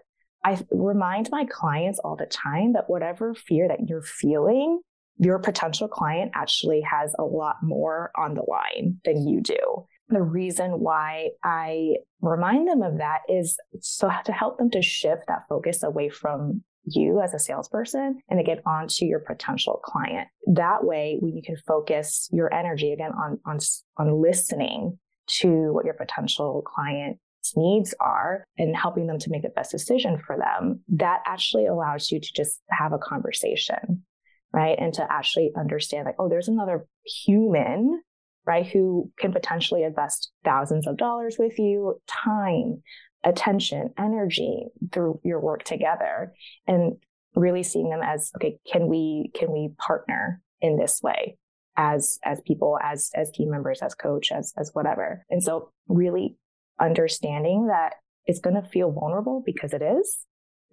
I 0.45 0.59
remind 0.71 1.29
my 1.31 1.45
clients 1.45 1.99
all 1.99 2.15
the 2.15 2.27
time 2.27 2.75
that 2.75 2.89
whatever 2.89 3.35
fear 3.35 3.67
that 3.67 3.89
you're 3.89 4.03
feeling, 4.03 4.81
your 5.19 5.39
potential 5.39 5.89
client 5.89 6.33
actually 6.35 6.83
has 6.83 7.15
a 7.19 7.25
lot 7.25 7.57
more 7.63 8.11
on 8.17 8.35
the 8.35 8.43
line 8.43 8.99
than 9.05 9.27
you 9.27 9.41
do. 9.41 9.87
The 10.09 10.23
reason 10.23 10.81
why 10.81 11.31
I 11.43 11.97
remind 12.21 12.69
them 12.69 12.83
of 12.83 12.99
that 12.99 13.21
is 13.29 13.57
so 13.81 14.11
to 14.25 14.33
help 14.33 14.59
them 14.59 14.71
to 14.71 14.83
shift 14.83 15.23
that 15.29 15.45
focus 15.49 15.83
away 15.83 16.09
from 16.09 16.63
you 16.85 17.21
as 17.21 17.35
a 17.35 17.39
salesperson 17.39 18.21
and 18.29 18.39
to 18.39 18.45
get 18.45 18.63
onto 18.65 19.05
your 19.05 19.19
potential 19.19 19.81
client. 19.85 20.29
That 20.47 20.85
way, 20.85 21.17
when 21.21 21.35
you 21.35 21.43
can 21.43 21.57
focus 21.67 22.29
your 22.33 22.53
energy 22.55 22.93
again 22.93 23.11
on, 23.13 23.41
on, 23.45 23.59
on 23.99 24.23
listening 24.23 24.99
to 25.41 25.73
what 25.73 25.85
your 25.85 25.95
potential 25.95 26.63
client 26.65 27.19
needs 27.57 27.95
are 28.01 28.45
and 28.59 28.77
helping 28.77 29.07
them 29.07 29.19
to 29.19 29.31
make 29.31 29.43
the 29.43 29.49
best 29.49 29.71
decision 29.71 30.19
for 30.19 30.37
them, 30.37 30.81
that 30.89 31.23
actually 31.27 31.67
allows 31.67 32.11
you 32.11 32.21
to 32.21 32.33
just 32.35 32.61
have 32.71 32.93
a 32.93 32.99
conversation, 32.99 34.05
right? 34.53 34.77
And 34.79 34.93
to 34.95 35.07
actually 35.11 35.53
understand, 35.57 36.07
like, 36.07 36.17
oh, 36.19 36.29
there's 36.29 36.49
another 36.49 36.87
human, 37.05 38.03
right, 38.47 38.67
who 38.67 39.11
can 39.19 39.33
potentially 39.33 39.83
invest 39.83 40.31
thousands 40.45 40.87
of 40.87 40.97
dollars 40.97 41.37
with 41.39 41.59
you, 41.59 42.01
time, 42.07 42.83
attention, 43.25 43.91
energy 43.99 44.67
through 44.93 45.21
your 45.25 45.41
work 45.41 45.65
together. 45.65 46.33
And 46.67 46.97
really 47.35 47.63
seeing 47.63 47.91
them 47.91 48.01
as, 48.03 48.31
okay, 48.37 48.59
can 48.71 48.89
we, 48.89 49.31
can 49.35 49.53
we 49.53 49.71
partner 49.79 50.41
in 50.61 50.79
this 50.79 51.03
way? 51.03 51.37
as 51.77 52.19
as 52.25 52.41
people 52.47 52.79
as 52.83 53.11
as 53.15 53.31
team 53.31 53.51
members 53.51 53.83
as 53.83 53.95
coach 53.95 54.33
as 54.33 54.53
as 54.57 54.71
whatever 54.73 55.25
and 55.29 55.43
so 55.43 55.71
really 55.89 56.37
understanding 56.81 57.67
that 57.67 57.95
it's 58.25 58.41
going 58.41 58.57
to 58.57 58.69
feel 58.69 58.91
vulnerable 58.91 59.43
because 59.45 59.73
it 59.73 59.83
is 59.83 60.19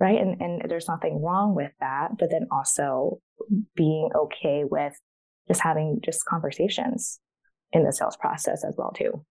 right 0.04 0.20
and 0.20 0.42
and 0.42 0.70
there's 0.70 0.90
nothing 0.90 1.22
wrong 1.22 1.56
with 1.56 1.72
that 1.80 2.18
but 2.20 2.30
then 2.30 2.46
also 2.52 3.20
being 3.76 4.10
okay 4.14 4.66
with 4.70 4.94
just 5.48 5.62
having 5.62 6.00
just 6.04 6.26
conversations 6.26 7.20
in 7.72 7.84
the 7.84 7.94
sales 7.94 8.18
process 8.18 8.66
as 8.66 8.76
well 8.78 8.92
too 8.92 9.24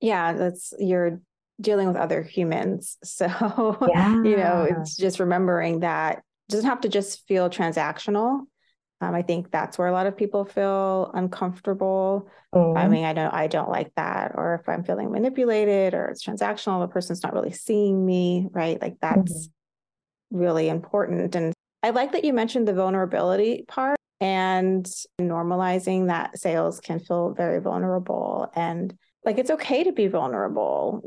yeah 0.00 0.32
that's 0.32 0.72
you're 0.78 1.20
dealing 1.60 1.86
with 1.86 1.96
other 1.96 2.22
humans 2.22 2.96
so 3.04 3.26
yeah. 3.88 4.14
you 4.22 4.36
know 4.36 4.66
it's 4.68 4.96
just 4.96 5.20
remembering 5.20 5.80
that 5.80 6.18
it 6.18 6.52
doesn't 6.52 6.68
have 6.68 6.80
to 6.80 6.88
just 6.88 7.26
feel 7.28 7.50
transactional 7.50 8.40
um, 9.00 9.14
I 9.14 9.22
think 9.22 9.50
that's 9.50 9.78
where 9.78 9.88
a 9.88 9.92
lot 9.92 10.06
of 10.06 10.16
people 10.16 10.44
feel 10.44 11.10
uncomfortable. 11.14 12.28
Mm. 12.54 12.76
I 12.76 12.82
mm-hmm. 12.82 12.92
mean, 12.92 13.04
I 13.04 13.12
don't, 13.14 13.32
I 13.32 13.46
don't 13.46 13.70
like 13.70 13.94
that. 13.96 14.32
Or 14.34 14.60
if 14.60 14.68
I'm 14.68 14.84
feeling 14.84 15.10
manipulated 15.10 15.94
or 15.94 16.08
it's 16.08 16.24
transactional, 16.24 16.80
the 16.82 16.92
person's 16.92 17.22
not 17.22 17.32
really 17.32 17.52
seeing 17.52 18.04
me, 18.04 18.48
right? 18.52 18.80
Like 18.80 18.96
that's 19.00 19.48
mm-hmm. 19.48 20.38
really 20.38 20.68
important. 20.68 21.34
And 21.34 21.54
I 21.82 21.90
like 21.90 22.12
that 22.12 22.24
you 22.24 22.34
mentioned 22.34 22.68
the 22.68 22.74
vulnerability 22.74 23.64
part 23.66 23.96
and 24.20 24.86
normalizing 25.18 26.08
that 26.08 26.38
sales 26.38 26.78
can 26.78 27.00
feel 27.00 27.32
very 27.32 27.58
vulnerable 27.58 28.52
and 28.54 28.94
like 29.24 29.38
it's 29.38 29.50
okay 29.50 29.84
to 29.84 29.92
be 29.92 30.08
vulnerable. 30.08 31.04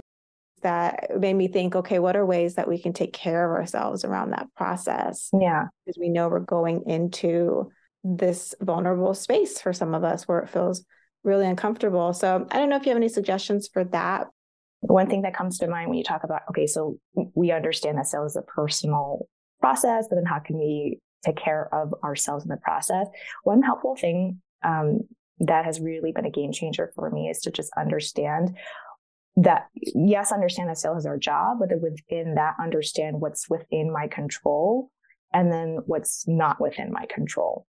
That 0.61 1.19
made 1.19 1.33
me 1.33 1.49
think, 1.49 1.75
okay, 1.75 1.99
what 1.99 2.15
are 2.15 2.25
ways 2.25 2.55
that 2.55 2.69
we 2.69 2.79
can 2.81 2.93
take 2.93 3.11
care 3.11 3.51
of 3.51 3.59
ourselves 3.59 4.05
around 4.05 4.31
that 4.31 4.47
process? 4.55 5.29
Yeah. 5.37 5.65
Because 5.85 5.99
we 5.99 6.07
know 6.07 6.29
we're 6.29 6.39
going 6.39 6.83
into 6.87 7.69
this 8.03 8.53
vulnerable 8.61 9.13
space 9.13 9.61
for 9.61 9.73
some 9.73 9.93
of 9.93 10.03
us 10.03 10.27
where 10.27 10.39
it 10.39 10.49
feels 10.49 10.83
really 11.23 11.47
uncomfortable. 11.47 12.13
So 12.13 12.47
I 12.51 12.57
don't 12.57 12.69
know 12.69 12.75
if 12.75 12.85
you 12.85 12.89
have 12.89 12.97
any 12.97 13.09
suggestions 13.09 13.69
for 13.71 13.83
that. 13.85 14.27
One 14.81 15.09
thing 15.09 15.21
that 15.21 15.35
comes 15.35 15.57
to 15.59 15.67
mind 15.67 15.89
when 15.89 15.97
you 15.97 16.03
talk 16.03 16.25
about, 16.25 16.41
okay, 16.49 16.67
so 16.67 16.97
we 17.33 17.51
understand 17.51 17.97
that 17.97 18.07
sales 18.07 18.33
is 18.33 18.35
a 18.35 18.41
personal 18.41 19.27
process, 19.61 20.07
but 20.09 20.17
then 20.17 20.25
how 20.25 20.39
can 20.39 20.57
we 20.57 20.99
take 21.23 21.37
care 21.37 21.73
of 21.73 21.93
ourselves 22.03 22.43
in 22.43 22.49
the 22.49 22.57
process? 22.57 23.07
One 23.43 23.61
helpful 23.61 23.95
thing 23.95 24.41
um, 24.63 25.01
that 25.39 25.63
has 25.63 25.79
really 25.79 26.11
been 26.11 26.25
a 26.25 26.29
game 26.29 26.51
changer 26.51 26.91
for 26.95 27.09
me 27.09 27.29
is 27.29 27.39
to 27.41 27.51
just 27.51 27.71
understand 27.77 28.57
that 29.37 29.67
yes, 29.73 30.33
understand 30.33 30.69
that 30.69 30.77
sales 30.77 30.99
is 30.99 31.05
our 31.05 31.17
job, 31.17 31.59
but 31.59 31.69
within 31.79 32.35
that, 32.35 32.55
understand 32.61 33.21
what's 33.21 33.49
within 33.49 33.91
my 33.91 34.07
control 34.07 34.91
and 35.31 35.51
then 35.51 35.79
what's 35.85 36.27
not 36.27 36.59
within 36.59 36.91
my 36.91 37.05
control 37.07 37.65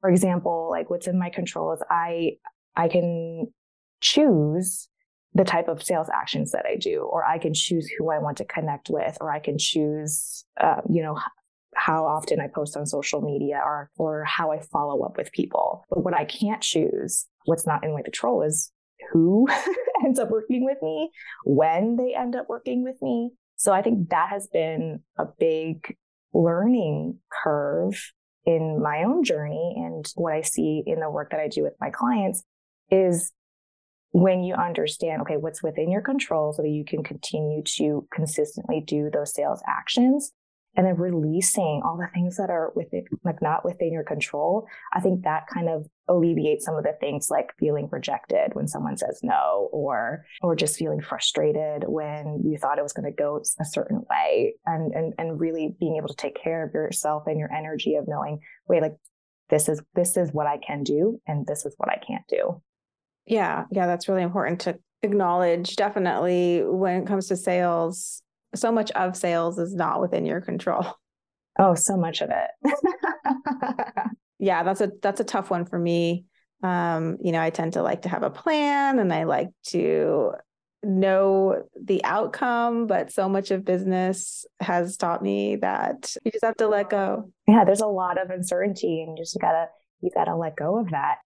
for 0.00 0.10
example, 0.10 0.68
like 0.70 0.90
what's 0.90 1.06
in 1.06 1.18
my 1.18 1.30
control 1.30 1.72
is 1.72 1.82
I 1.90 2.32
I 2.76 2.88
can 2.88 3.48
choose 4.00 4.88
the 5.34 5.44
type 5.44 5.68
of 5.68 5.82
sales 5.82 6.08
actions 6.12 6.52
that 6.52 6.64
I 6.66 6.76
do, 6.76 7.02
or 7.02 7.24
I 7.24 7.38
can 7.38 7.52
choose 7.52 7.88
who 7.98 8.10
I 8.10 8.18
want 8.18 8.38
to 8.38 8.44
connect 8.44 8.88
with, 8.88 9.18
or 9.20 9.30
I 9.30 9.38
can 9.38 9.58
choose, 9.58 10.44
uh, 10.58 10.80
you 10.88 11.02
know, 11.02 11.18
how 11.74 12.06
often 12.06 12.40
I 12.40 12.48
post 12.48 12.76
on 12.76 12.86
social 12.86 13.20
media 13.20 13.60
or, 13.62 13.90
or 13.98 14.24
how 14.24 14.50
I 14.50 14.60
follow 14.60 15.02
up 15.02 15.18
with 15.18 15.30
people. 15.32 15.84
But 15.90 16.04
what 16.04 16.14
I 16.14 16.24
can't 16.24 16.62
choose, 16.62 17.26
what's 17.44 17.66
not 17.66 17.84
in 17.84 17.92
my 17.92 18.00
control 18.00 18.42
is 18.42 18.72
who 19.12 19.46
ends 20.04 20.18
up 20.18 20.30
working 20.30 20.64
with 20.64 20.78
me, 20.82 21.10
when 21.44 21.96
they 21.96 22.14
end 22.14 22.34
up 22.34 22.48
working 22.48 22.82
with 22.82 22.96
me. 23.02 23.30
So 23.56 23.72
I 23.72 23.82
think 23.82 24.08
that 24.10 24.30
has 24.30 24.46
been 24.46 25.00
a 25.18 25.26
big 25.38 25.96
learning 26.32 27.18
curve 27.30 28.12
in 28.46 28.80
my 28.80 29.02
own 29.02 29.24
journey 29.24 29.74
and 29.76 30.10
what 30.14 30.32
I 30.32 30.42
see 30.42 30.82
in 30.86 31.00
the 31.00 31.10
work 31.10 31.30
that 31.32 31.40
I 31.40 31.48
do 31.48 31.62
with 31.62 31.74
my 31.80 31.90
clients 31.90 32.44
is 32.90 33.32
when 34.12 34.44
you 34.44 34.54
understand, 34.54 35.20
okay, 35.22 35.36
what's 35.36 35.62
within 35.62 35.90
your 35.90 36.00
control 36.00 36.52
so 36.52 36.62
that 36.62 36.68
you 36.70 36.84
can 36.84 37.02
continue 37.02 37.62
to 37.62 38.06
consistently 38.12 38.80
do 38.80 39.10
those 39.12 39.34
sales 39.34 39.60
actions 39.66 40.32
and 40.76 40.86
then 40.86 40.96
releasing 40.96 41.82
all 41.84 41.96
the 41.96 42.08
things 42.14 42.36
that 42.36 42.50
are 42.50 42.72
within 42.74 43.04
like 43.24 43.40
not 43.42 43.64
within 43.64 43.92
your 43.92 44.04
control 44.04 44.66
i 44.92 45.00
think 45.00 45.22
that 45.24 45.46
kind 45.52 45.68
of 45.68 45.86
alleviates 46.08 46.64
some 46.64 46.76
of 46.76 46.84
the 46.84 46.94
things 47.00 47.28
like 47.30 47.52
feeling 47.58 47.88
rejected 47.90 48.54
when 48.54 48.68
someone 48.68 48.96
says 48.96 49.20
no 49.22 49.68
or 49.72 50.24
or 50.42 50.54
just 50.54 50.76
feeling 50.78 51.00
frustrated 51.00 51.84
when 51.86 52.42
you 52.44 52.56
thought 52.56 52.78
it 52.78 52.82
was 52.82 52.92
going 52.92 53.10
to 53.10 53.16
go 53.16 53.42
a 53.60 53.64
certain 53.64 54.02
way. 54.08 54.54
And 54.64 54.92
and 54.92 55.14
and 55.18 55.40
really 55.40 55.74
being 55.78 55.96
able 55.96 56.08
to 56.08 56.16
take 56.16 56.40
care 56.40 56.64
of 56.64 56.74
yourself 56.74 57.24
and 57.26 57.38
your 57.38 57.52
energy 57.52 57.96
of 57.96 58.06
knowing 58.06 58.38
wait 58.68 58.82
like 58.82 58.94
this 59.48 59.68
is 59.68 59.82
this 59.94 60.16
is 60.16 60.32
what 60.32 60.46
i 60.46 60.58
can 60.58 60.82
do 60.82 61.20
and 61.26 61.46
this 61.46 61.64
is 61.66 61.74
what 61.76 61.88
i 61.88 61.98
can't 62.06 62.26
do. 62.28 62.62
Yeah 63.26 63.64
yeah 63.70 63.86
that's 63.86 64.08
really 64.08 64.22
important 64.22 64.60
to 64.62 64.78
acknowledge 65.02 65.76
definitely 65.76 66.62
when 66.64 67.02
it 67.02 67.06
comes 67.06 67.28
to 67.28 67.36
sales 67.36 68.22
so 68.54 68.72
much 68.72 68.90
of 68.92 69.16
sales 69.16 69.58
is 69.58 69.74
not 69.74 70.00
within 70.00 70.26
your 70.26 70.40
control. 70.40 70.86
Oh, 71.58 71.74
so 71.74 71.96
much 71.96 72.20
of 72.20 72.28
it. 72.30 72.74
yeah, 74.38 74.62
that's 74.62 74.82
a 74.82 74.92
that's 75.00 75.20
a 75.20 75.24
tough 75.24 75.48
one 75.48 75.64
for 75.64 75.78
me. 75.78 76.26
Um, 76.62 77.16
you 77.22 77.32
know, 77.32 77.40
I 77.40 77.48
tend 77.48 77.72
to 77.72 77.82
like 77.82 78.02
to 78.02 78.10
have 78.10 78.22
a 78.22 78.28
plan 78.28 78.98
and 78.98 79.10
I 79.10 79.24
like 79.24 79.48
to 79.68 80.32
know 80.82 81.64
the 81.82 82.04
outcome, 82.04 82.86
but 82.86 83.10
so 83.10 83.26
much 83.28 83.50
of 83.52 83.64
business 83.64 84.44
has 84.60 84.98
taught 84.98 85.22
me 85.22 85.56
that 85.56 86.14
you 86.24 86.30
just 86.30 86.44
have 86.44 86.56
to 86.58 86.68
let 86.68 86.90
go. 86.90 87.32
Yeah, 87.48 87.64
there's 87.64 87.80
a 87.80 87.86
lot 87.86 88.20
of 88.20 88.28
uncertainty 88.28 89.02
and 89.02 89.16
you 89.16 89.24
just 89.24 89.38
gotta 89.40 89.68
you 90.02 90.10
gotta 90.14 90.36
let 90.36 90.56
go 90.56 90.78
of 90.78 90.90
that. 90.90 91.16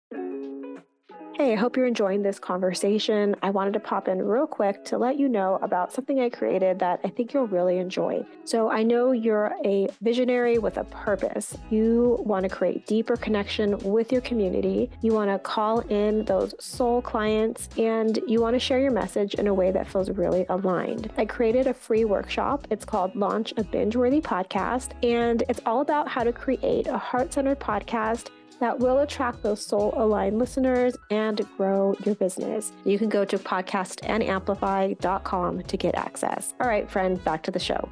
Hey, 1.35 1.55
I 1.55 1.57
hope 1.57 1.77
you're 1.77 1.87
enjoying 1.87 2.23
this 2.23 2.39
conversation. 2.39 3.35
I 3.43 3.49
wanted 3.49 3.73
to 3.73 3.81
pop 3.81 4.09
in 4.09 4.21
real 4.21 4.47
quick 4.47 4.85
to 4.87 4.99
let 4.99 5.19
you 5.19 5.27
know 5.27 5.59
about 5.63 5.91
something 5.91 6.21
I 6.21 6.29
created 6.29 6.81
that 6.81 7.01
I 7.03 7.09
think 7.09 7.33
you'll 7.33 7.47
really 7.47 7.79
enjoy. 7.79 8.27
So, 8.45 8.71
I 8.71 8.83
know 8.83 9.13
you're 9.13 9.55
a 9.65 9.89
visionary 10.03 10.59
with 10.59 10.77
a 10.77 10.85
purpose. 10.85 11.57
You 11.71 12.19
want 12.27 12.43
to 12.43 12.51
create 12.51 12.87
deeper 12.87 13.17
connection 13.17 13.79
with 13.79 14.13
your 14.13 14.21
community. 14.21 14.91
You 15.01 15.15
want 15.15 15.31
to 15.31 15.39
call 15.39 15.81
in 15.81 16.27
those 16.27 16.55
soul 16.63 17.01
clients 17.01 17.71
and 17.79 18.19
you 18.27 18.43
want 18.43 18.55
to 18.55 18.61
share 18.61 18.81
your 18.81 18.91
message 18.91 19.35
in 19.35 19.47
a 19.47 19.55
way 19.55 19.71
that 19.71 19.89
feels 19.89 20.11
really 20.11 20.45
aligned. 20.51 21.11
I 21.17 21.25
created 21.25 21.69
a 21.69 21.73
free 21.73 22.05
workshop. 22.05 22.67
It's 22.71 22.85
called 22.85 23.17
Launch 23.17 23.55
a 23.57 23.65
Binge 23.65 23.97
Worthy 23.97 24.21
Podcast, 24.21 24.93
and 25.03 25.43
it's 25.49 25.61
all 25.65 25.81
about 25.81 26.09
how 26.09 26.25
to 26.25 26.33
create 26.33 26.87
a 26.87 26.99
heart 26.99 27.33
centered 27.33 27.61
podcast 27.61 28.29
that 28.61 28.79
will 28.79 29.01
attract 29.01 29.43
those 29.43 29.67
soul 29.67 29.93
aligned 29.97 30.39
listeners 30.39 30.97
and 31.11 31.45
grow 31.57 31.97
your 32.05 32.15
business. 32.15 32.71
You 32.85 32.97
can 32.99 33.09
go 33.09 33.25
to 33.25 33.39
podcastandamplify.com 33.39 35.63
to 35.63 35.77
get 35.77 35.97
access. 35.97 36.55
All 36.61 36.69
right, 36.69 36.89
friend, 36.91 37.25
back 37.25 37.43
to 37.45 37.51
the 37.51 37.59
show. 37.59 37.89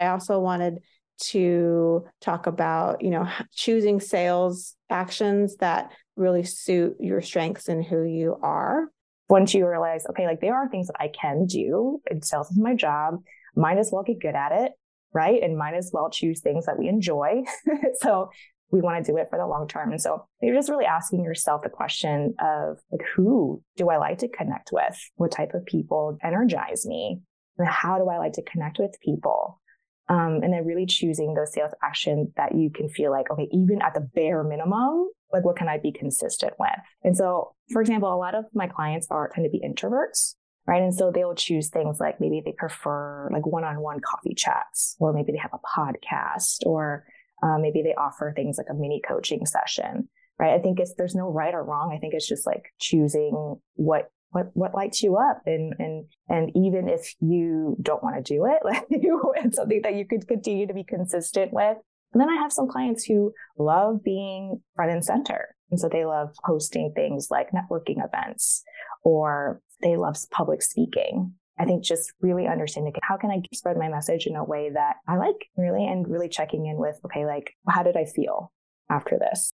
I 0.00 0.06
also 0.06 0.38
wanted 0.38 0.78
to 1.18 2.04
talk 2.20 2.46
about, 2.46 3.02
you 3.02 3.10
know, 3.10 3.28
choosing 3.52 3.98
sales 4.00 4.76
actions 4.90 5.56
that 5.56 5.90
really 6.16 6.44
suit 6.44 6.96
your 7.00 7.20
strengths 7.22 7.68
and 7.68 7.84
who 7.84 8.04
you 8.04 8.36
are. 8.42 8.84
Once 9.28 9.54
you 9.54 9.68
realize, 9.68 10.06
okay, 10.10 10.24
like 10.26 10.40
there 10.40 10.54
are 10.54 10.68
things 10.68 10.86
that 10.86 11.00
I 11.00 11.08
can 11.08 11.46
do, 11.46 12.00
and 12.08 12.24
sales 12.24 12.48
is 12.50 12.58
my 12.58 12.74
job, 12.74 13.16
might 13.56 13.78
as 13.78 13.90
well 13.92 14.04
get 14.04 14.20
good 14.20 14.36
at 14.36 14.52
it, 14.52 14.70
right? 15.12 15.42
And 15.42 15.58
might 15.58 15.74
as 15.74 15.90
well 15.92 16.10
choose 16.10 16.40
things 16.40 16.66
that 16.66 16.78
we 16.78 16.86
enjoy. 16.88 17.42
so 18.00 18.30
we 18.70 18.80
want 18.80 19.04
to 19.04 19.12
do 19.12 19.16
it 19.16 19.28
for 19.30 19.38
the 19.38 19.46
long 19.46 19.68
term. 19.68 19.92
And 19.92 20.00
so 20.00 20.26
you're 20.42 20.54
just 20.54 20.68
really 20.68 20.84
asking 20.84 21.22
yourself 21.22 21.62
the 21.62 21.68
question 21.68 22.34
of 22.40 22.78
like, 22.90 23.06
who 23.14 23.62
do 23.76 23.90
I 23.90 23.96
like 23.96 24.18
to 24.18 24.28
connect 24.28 24.70
with? 24.72 24.98
What 25.16 25.30
type 25.30 25.54
of 25.54 25.64
people 25.64 26.18
energize 26.22 26.84
me? 26.84 27.20
And 27.58 27.68
how 27.68 27.98
do 27.98 28.08
I 28.08 28.18
like 28.18 28.32
to 28.34 28.42
connect 28.42 28.78
with 28.78 28.98
people? 29.02 29.60
Um, 30.08 30.40
and 30.42 30.52
then 30.52 30.64
really 30.64 30.86
choosing 30.86 31.34
those 31.34 31.52
sales 31.52 31.72
actions 31.82 32.28
that 32.36 32.54
you 32.54 32.70
can 32.70 32.88
feel 32.88 33.10
like, 33.10 33.30
okay, 33.30 33.48
even 33.52 33.82
at 33.82 33.94
the 33.94 34.00
bare 34.00 34.44
minimum, 34.44 35.08
like 35.32 35.44
what 35.44 35.56
can 35.56 35.68
I 35.68 35.78
be 35.78 35.90
consistent 35.90 36.52
with? 36.58 36.70
And 37.02 37.16
so, 37.16 37.54
for 37.72 37.80
example, 37.80 38.12
a 38.12 38.16
lot 38.16 38.34
of 38.34 38.44
my 38.54 38.68
clients 38.68 39.08
are 39.10 39.28
tend 39.28 39.44
to 39.44 39.50
be 39.50 39.66
introverts, 39.66 40.34
right? 40.66 40.82
And 40.82 40.94
so 40.94 41.10
they'll 41.10 41.34
choose 41.34 41.70
things 41.70 41.98
like 41.98 42.20
maybe 42.20 42.40
they 42.44 42.52
prefer 42.52 43.28
like 43.32 43.46
one-on-one 43.46 44.00
coffee 44.00 44.34
chats, 44.34 44.96
or 45.00 45.12
maybe 45.12 45.32
they 45.32 45.38
have 45.38 45.54
a 45.54 45.80
podcast, 45.80 46.58
or 46.64 47.04
um, 47.42 47.62
maybe 47.62 47.82
they 47.82 47.94
offer 47.94 48.32
things 48.34 48.58
like 48.58 48.68
a 48.70 48.74
mini 48.74 49.00
coaching 49.06 49.46
session, 49.46 50.08
right? 50.38 50.54
I 50.54 50.58
think 50.58 50.80
it's 50.80 50.94
there's 50.96 51.14
no 51.14 51.30
right 51.30 51.54
or 51.54 51.64
wrong. 51.64 51.92
I 51.94 51.98
think 51.98 52.14
it's 52.14 52.28
just 52.28 52.46
like 52.46 52.72
choosing 52.80 53.56
what 53.74 54.10
what 54.30 54.50
what 54.54 54.74
lights 54.74 55.02
you 55.02 55.16
up, 55.16 55.42
and 55.46 55.74
and 55.78 56.06
and 56.28 56.50
even 56.54 56.88
if 56.88 57.14
you 57.20 57.76
don't 57.80 58.02
want 58.02 58.16
to 58.16 58.34
do 58.34 58.46
it, 58.46 58.58
like 58.64 58.86
it's 58.90 59.56
something 59.56 59.82
that 59.82 59.94
you 59.94 60.06
could 60.06 60.26
continue 60.26 60.66
to 60.66 60.74
be 60.74 60.84
consistent 60.84 61.52
with. 61.52 61.76
And 62.12 62.20
then 62.20 62.30
I 62.30 62.36
have 62.36 62.52
some 62.52 62.68
clients 62.68 63.04
who 63.04 63.32
love 63.58 64.02
being 64.02 64.62
front 64.74 64.90
and 64.90 65.04
center. 65.04 65.54
And 65.70 65.80
so 65.80 65.88
they 65.88 66.04
love 66.04 66.34
hosting 66.44 66.92
things 66.94 67.28
like 67.30 67.50
networking 67.50 68.02
events 68.02 68.62
or 69.02 69.60
they 69.82 69.96
love 69.96 70.16
public 70.30 70.62
speaking. 70.62 71.34
I 71.58 71.64
think 71.64 71.84
just 71.84 72.12
really 72.20 72.46
understanding 72.46 72.92
how 73.02 73.16
can 73.16 73.30
I 73.30 73.42
spread 73.54 73.76
my 73.76 73.88
message 73.88 74.26
in 74.26 74.36
a 74.36 74.44
way 74.44 74.70
that 74.72 74.96
I 75.08 75.16
like 75.16 75.48
really 75.56 75.86
and 75.86 76.06
really 76.06 76.28
checking 76.28 76.66
in 76.66 76.76
with, 76.76 76.98
okay, 77.06 77.24
like 77.24 77.54
how 77.68 77.82
did 77.82 77.96
I 77.96 78.04
feel 78.04 78.52
after 78.90 79.18
this? 79.18 79.52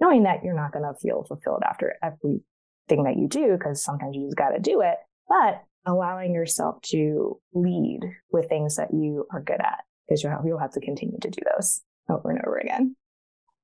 Knowing 0.00 0.24
that 0.24 0.44
you're 0.44 0.54
not 0.54 0.72
going 0.72 0.84
to 0.84 0.98
feel 1.00 1.24
fulfilled 1.24 1.62
after 1.68 1.96
everything 2.02 3.04
that 3.04 3.16
you 3.16 3.28
do, 3.28 3.56
because 3.56 3.82
sometimes 3.82 4.14
you 4.14 4.26
just 4.26 4.36
got 4.36 4.50
to 4.50 4.60
do 4.60 4.82
it, 4.82 4.96
but 5.28 5.62
allowing 5.86 6.34
yourself 6.34 6.80
to 6.82 7.40
lead 7.54 8.00
with 8.30 8.48
things 8.48 8.76
that 8.76 8.92
you 8.92 9.26
are 9.32 9.40
good 9.40 9.60
at 9.60 9.78
because 10.06 10.22
you'll, 10.22 10.40
you'll 10.44 10.58
have 10.58 10.72
to 10.72 10.80
continue 10.80 11.18
to 11.20 11.30
do 11.30 11.40
those 11.54 11.80
over 12.08 12.30
and 12.30 12.40
over 12.46 12.58
again. 12.58 12.94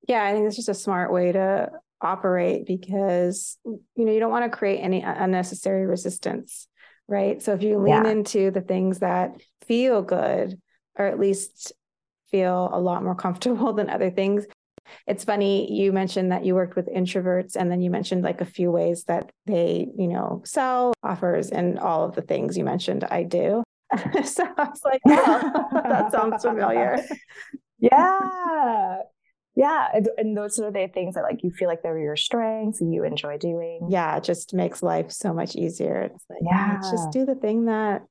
Yeah, 0.09 0.25
I 0.25 0.33
think 0.33 0.47
it's 0.47 0.57
just 0.57 0.69
a 0.69 0.75
smart 0.75 1.13
way 1.13 1.33
to 1.33 1.71
operate 2.01 2.67
because 2.67 3.59
you 3.65 4.05
know 4.05 4.13
you 4.13 4.21
don't 4.21 4.31
want 4.31 4.51
to 4.51 4.57
create 4.57 4.79
any 4.79 5.01
unnecessary 5.01 5.87
resistance 5.87 6.69
right? 7.09 7.43
So 7.43 7.53
if 7.53 7.63
you 7.63 7.79
lean 7.79 8.05
yeah. 8.05 8.11
into 8.11 8.51
the 8.51 8.61
things 8.61 9.01
that 9.01 9.41
feel 9.67 10.03
good, 10.03 10.61
or 10.97 11.07
at 11.07 11.19
least 11.19 11.73
feel 12.31 12.71
a 12.73 12.81
lot 12.81 13.03
more 13.03 13.15
comfortable 13.27 13.73
than 13.73 13.91
other 13.91 14.11
things. 14.11 14.47
It's 15.07 15.25
funny 15.25 15.73
you 15.73 15.93
mentioned 15.93 16.31
that 16.31 16.45
you 16.45 16.55
worked 16.55 16.77
with 16.77 16.89
introverts 16.89 17.57
and 17.57 17.71
then 17.71 17.81
you 17.81 17.91
mentioned 17.91 18.23
like 18.23 18.43
a 18.43 18.47
few 18.47 18.71
ways 18.71 19.05
that 19.05 19.31
they, 19.47 19.89
you 19.97 20.09
know, 20.09 20.43
sell 20.45 20.93
offers 21.03 21.51
and 21.51 21.79
all 21.79 22.05
of 22.05 22.15
the 22.15 22.23
things 22.23 22.57
you 22.59 22.65
mentioned 22.65 23.05
I 23.05 23.23
do. 23.23 23.65
so 24.25 24.45
I 24.59 24.65
was 24.65 24.83
like, 24.85 25.01
oh, 25.09 25.69
that 25.89 26.13
sounds 26.13 26.43
familiar. 26.43 27.03
Yeah 27.79 28.99
yeah 29.57 29.89
and, 30.19 30.37
those 30.37 30.59
are 30.59 30.71
the 30.71 30.89
things 30.93 31.15
that 31.15 31.23
like 31.23 31.43
you 31.43 31.51
feel 31.51 31.69
like 31.69 31.83
they're 31.83 31.99
your 31.99 32.17
strengths 32.17 32.81
and 32.81 32.93
you 32.93 33.05
enjoy 33.05 33.39
doing. 33.39 33.87
Yeah 33.89 34.17
it 34.17 34.25
just 34.25 34.55
makes 34.55 34.83
life 34.83 35.11
so 35.11 35.33
much 35.33 35.55
easier. 35.57 36.11
It's 36.13 36.25
like 36.29 36.41
yeah 36.43 36.81
just 36.81 37.11
do 37.13 37.25
the 37.25 37.35
thing 37.35 37.67
that 37.67 38.03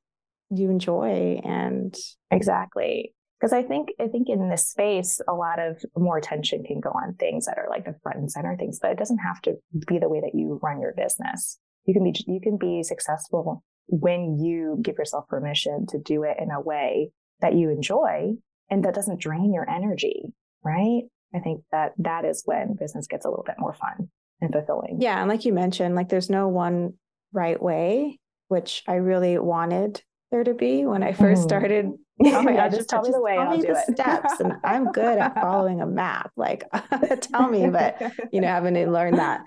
you 0.50 0.70
enjoy 0.70 1.40
and 1.44 1.94
exactly 2.30 3.14
because 3.40 3.52
i 3.52 3.62
think 3.62 3.88
i 3.98 4.06
think 4.06 4.28
in 4.28 4.48
this 4.50 4.68
space 4.68 5.20
a 5.26 5.32
lot 5.32 5.58
of 5.58 5.82
more 5.96 6.18
attention 6.18 6.62
can 6.62 6.80
go 6.80 6.90
on 6.90 7.14
things 7.14 7.46
that 7.46 7.58
are 7.58 7.66
like 7.68 7.84
the 7.86 7.94
front 8.02 8.18
and 8.18 8.30
center 8.30 8.54
things 8.56 8.78
but 8.80 8.90
it 8.90 8.98
doesn't 8.98 9.18
have 9.18 9.40
to 9.40 9.54
be 9.86 9.98
the 9.98 10.08
way 10.08 10.20
that 10.20 10.34
you 10.34 10.60
run 10.62 10.80
your 10.80 10.92
business. 10.96 11.58
You 11.86 11.94
can 11.94 12.04
be 12.04 12.14
you 12.26 12.40
can 12.40 12.56
be 12.56 12.82
successful 12.82 13.62
when 13.88 14.38
you 14.38 14.78
give 14.80 14.96
yourself 14.96 15.28
permission 15.28 15.86
to 15.88 15.98
do 15.98 16.22
it 16.22 16.36
in 16.40 16.50
a 16.50 16.60
way 16.60 17.10
that 17.40 17.54
you 17.54 17.70
enjoy 17.70 18.32
and 18.70 18.84
that 18.84 18.94
doesn't 18.94 19.20
drain 19.20 19.52
your 19.52 19.68
energy 19.68 20.32
right 20.64 21.02
I 21.34 21.40
think 21.40 21.62
that 21.72 21.92
that 21.98 22.24
is 22.24 22.42
when 22.44 22.74
business 22.74 23.06
gets 23.06 23.24
a 23.24 23.28
little 23.28 23.44
bit 23.44 23.56
more 23.58 23.74
fun 23.74 24.08
and 24.40 24.52
fulfilling. 24.52 25.00
Yeah. 25.00 25.20
And 25.20 25.28
like 25.28 25.44
you 25.44 25.52
mentioned, 25.52 25.94
like 25.94 26.08
there's 26.08 26.30
no 26.30 26.48
one 26.48 26.94
right 27.32 27.60
way, 27.60 28.18
which 28.48 28.82
I 28.86 28.94
really 28.94 29.38
wanted 29.38 30.02
there 30.30 30.44
to 30.44 30.54
be 30.54 30.84
when 30.84 31.02
I 31.02 31.12
first 31.12 31.42
mm. 31.42 31.44
started. 31.44 31.92
Oh 32.26 32.42
my 32.42 32.52
yeah, 32.52 32.68
God, 32.68 32.76
just 32.76 32.88
tell 32.88 33.02
me 33.02 33.10
the 33.10 33.20
way. 33.20 33.34
Tell 33.34 33.48
I'll 33.48 33.56
me 33.56 33.62
the 33.62 33.72
it. 33.72 33.96
steps. 33.96 34.38
And 34.38 34.52
I'm 34.64 34.92
good 34.92 35.18
at 35.18 35.34
following 35.34 35.80
a 35.80 35.86
map. 35.86 36.30
Like 36.36 36.62
tell 37.22 37.48
me, 37.48 37.68
but 37.68 38.00
you 38.30 38.40
know, 38.40 38.46
having 38.46 38.74
to 38.74 38.88
learn 38.88 39.16
that 39.16 39.40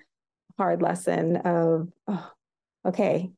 hard 0.57 0.81
lesson 0.81 1.37
of, 1.37 1.87
oh, 2.09 2.31
okay. 2.85 3.31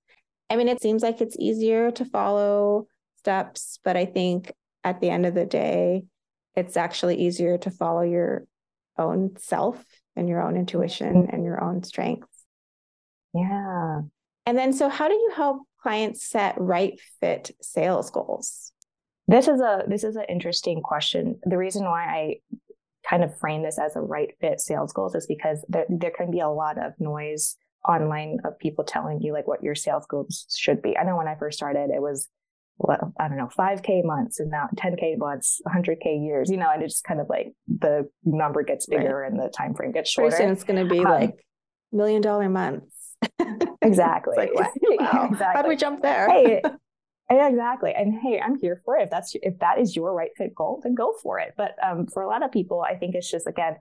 I 0.49 0.55
mean, 0.55 0.67
it 0.67 0.81
seems 0.81 1.03
like 1.03 1.21
it's 1.21 1.35
easier 1.38 1.91
to 1.91 2.05
follow 2.05 2.88
steps, 3.19 3.77
but 3.83 3.95
I 3.95 4.05
think 4.05 4.51
at 4.83 4.99
the 4.99 5.12
end 5.12 5.27
of 5.27 5.35
the 5.35 5.45
day, 5.45 6.05
it's 6.60 6.78
actually 6.78 7.15
easier 7.15 7.58
to 7.58 7.72
follow 7.72 8.02
your 8.02 8.45
own 8.98 9.36
self 9.38 9.84
and 10.15 10.28
your 10.28 10.41
own 10.41 10.58
intuition 10.58 11.24
mm-hmm. 11.24 11.36
and 11.36 11.45
your 11.45 11.63
own 11.63 11.84
strengths. 11.84 12.28
Yeah. 13.34 14.02
And 14.45 14.58
then, 14.58 14.74
so 14.74 14.89
how 14.89 15.08
do 15.08 15.13
you 15.13 15.32
help 15.36 15.62
clients 15.82 16.26
set 16.26 16.56
right 16.60 17.00
fit 17.19 17.52
sales 17.62 18.10
goals? 18.10 18.72
This 19.28 19.48
is 19.48 19.62
a 19.62 19.84
this 19.88 20.04
is 20.04 20.15
an 20.15 20.26
interesting 20.28 20.82
question. 20.82 21.39
The 21.43 21.58
reason 21.58 21.84
why 21.84 22.04
I 22.04 22.36
kind 23.08 23.24
of 23.24 23.38
frame 23.38 23.63
this 23.63 23.80
as 23.80 23.95
a 23.95 24.02
right 24.02 24.32
fit 24.41 24.60
sales 24.60 24.91
goals 24.91 25.15
is 25.15 25.28
because 25.28 25.63
there, 25.69 25.86
there 25.88 26.12
can 26.12 26.32
be 26.32 26.39
a 26.39 26.50
lot 26.50 26.78
of 26.78 26.93
noise 27.00 27.56
online 27.88 28.39
of 28.43 28.60
people 28.60 28.84
telling 28.84 29.22
you 29.22 29.32
like 29.32 29.48
what 29.48 29.63
your 29.63 29.76
sales 29.76 30.06
goals 30.08 30.45
should 30.50 30.82
be. 30.82 30.98
I 30.98 31.04
know 31.04 31.15
when 31.15 31.28
I 31.28 31.36
first 31.36 31.58
started, 31.58 31.91
it 31.91 32.02
was 32.02 32.28
well, 32.79 33.13
I 33.19 33.27
don't 33.27 33.37
know, 33.37 33.49
5K 33.57 34.05
months 34.05 34.39
and 34.39 34.49
now 34.49 34.69
10K 34.77 35.17
months, 35.17 35.61
100K 35.67 36.25
years, 36.25 36.49
you 36.49 36.55
know, 36.55 36.69
and 36.73 36.81
it's 36.81 36.95
just 36.95 37.03
kind 37.03 37.19
of 37.19 37.27
like 37.29 37.53
the 37.67 38.09
number 38.23 38.63
gets 38.63 38.85
bigger 38.85 39.17
right. 39.17 39.31
and 39.31 39.39
the 39.39 39.49
time 39.49 39.73
frame 39.75 39.91
gets 39.91 40.09
shorter. 40.09 40.35
Pretty 40.35 40.51
it's 40.51 40.63
going 40.63 40.87
to 40.87 40.89
be 40.91 40.99
um, 40.99 41.11
like 41.11 41.45
million 41.91 42.21
dollar 42.21 42.47
months. 42.47 43.15
exactly. 43.81 44.35
like, 44.37 44.53
wow. 44.55 45.27
exactly. 45.29 45.37
How 45.53 45.61
do 45.61 45.67
we 45.67 45.75
jump 45.75 46.01
there? 46.01 46.29
hey, 46.29 46.61
exactly. 47.29 47.93
And 47.93 48.13
hey, 48.17 48.39
I'm 48.39 48.57
here 48.57 48.81
for 48.85 48.97
it. 48.97 49.03
If 49.03 49.09
that's 49.09 49.35
if 49.35 49.59
that 49.59 49.79
is 49.79 49.95
your 49.95 50.13
right 50.13 50.31
fit 50.37 50.55
goal, 50.55 50.79
then 50.81 50.95
go 50.95 51.13
for 51.21 51.37
it. 51.37 51.55
But 51.57 51.75
um, 51.85 52.07
for 52.07 52.23
a 52.23 52.27
lot 52.29 52.43
of 52.43 52.51
people, 52.51 52.81
I 52.81 52.95
think 52.95 53.13
it's 53.13 53.29
just 53.29 53.45
again 53.45 53.75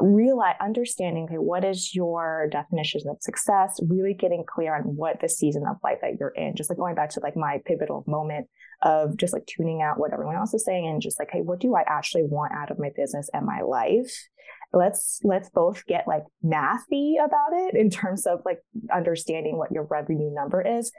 realize 0.00 0.56
understanding 0.60 1.24
okay 1.24 1.36
what 1.36 1.64
is 1.64 1.94
your 1.94 2.48
definition 2.50 3.02
of 3.08 3.18
success? 3.20 3.78
Really 3.86 4.14
getting 4.14 4.44
clear 4.46 4.74
on 4.74 4.82
what 4.82 5.20
the 5.20 5.28
season 5.28 5.64
of 5.68 5.76
life 5.84 5.98
that 6.02 6.16
you're 6.18 6.30
in 6.30 6.56
just 6.56 6.70
like 6.70 6.78
going 6.78 6.94
back 6.94 7.10
to 7.10 7.20
like 7.20 7.36
my 7.36 7.60
pivotal 7.64 8.04
moment 8.06 8.48
of 8.82 9.16
just 9.16 9.32
like 9.32 9.46
tuning 9.46 9.82
out 9.82 9.98
what 9.98 10.12
everyone 10.12 10.36
else 10.36 10.52
is 10.52 10.64
saying 10.64 10.86
and 10.86 11.00
just 11.00 11.18
like 11.18 11.28
hey 11.30 11.40
what 11.40 11.60
do 11.60 11.74
i 11.74 11.82
actually 11.86 12.24
want 12.24 12.52
out 12.52 12.70
of 12.70 12.78
my 12.78 12.90
business 12.96 13.28
and 13.32 13.46
my 13.46 13.60
life? 13.60 14.28
Let's 14.72 15.20
let's 15.22 15.50
both 15.50 15.86
get 15.86 16.08
like 16.08 16.24
mathy 16.44 17.14
about 17.24 17.52
it 17.52 17.76
in 17.76 17.90
terms 17.90 18.26
of 18.26 18.40
like 18.44 18.58
understanding 18.92 19.56
what 19.56 19.70
your 19.70 19.84
revenue 19.84 20.34
number 20.34 20.60
is. 20.60 20.90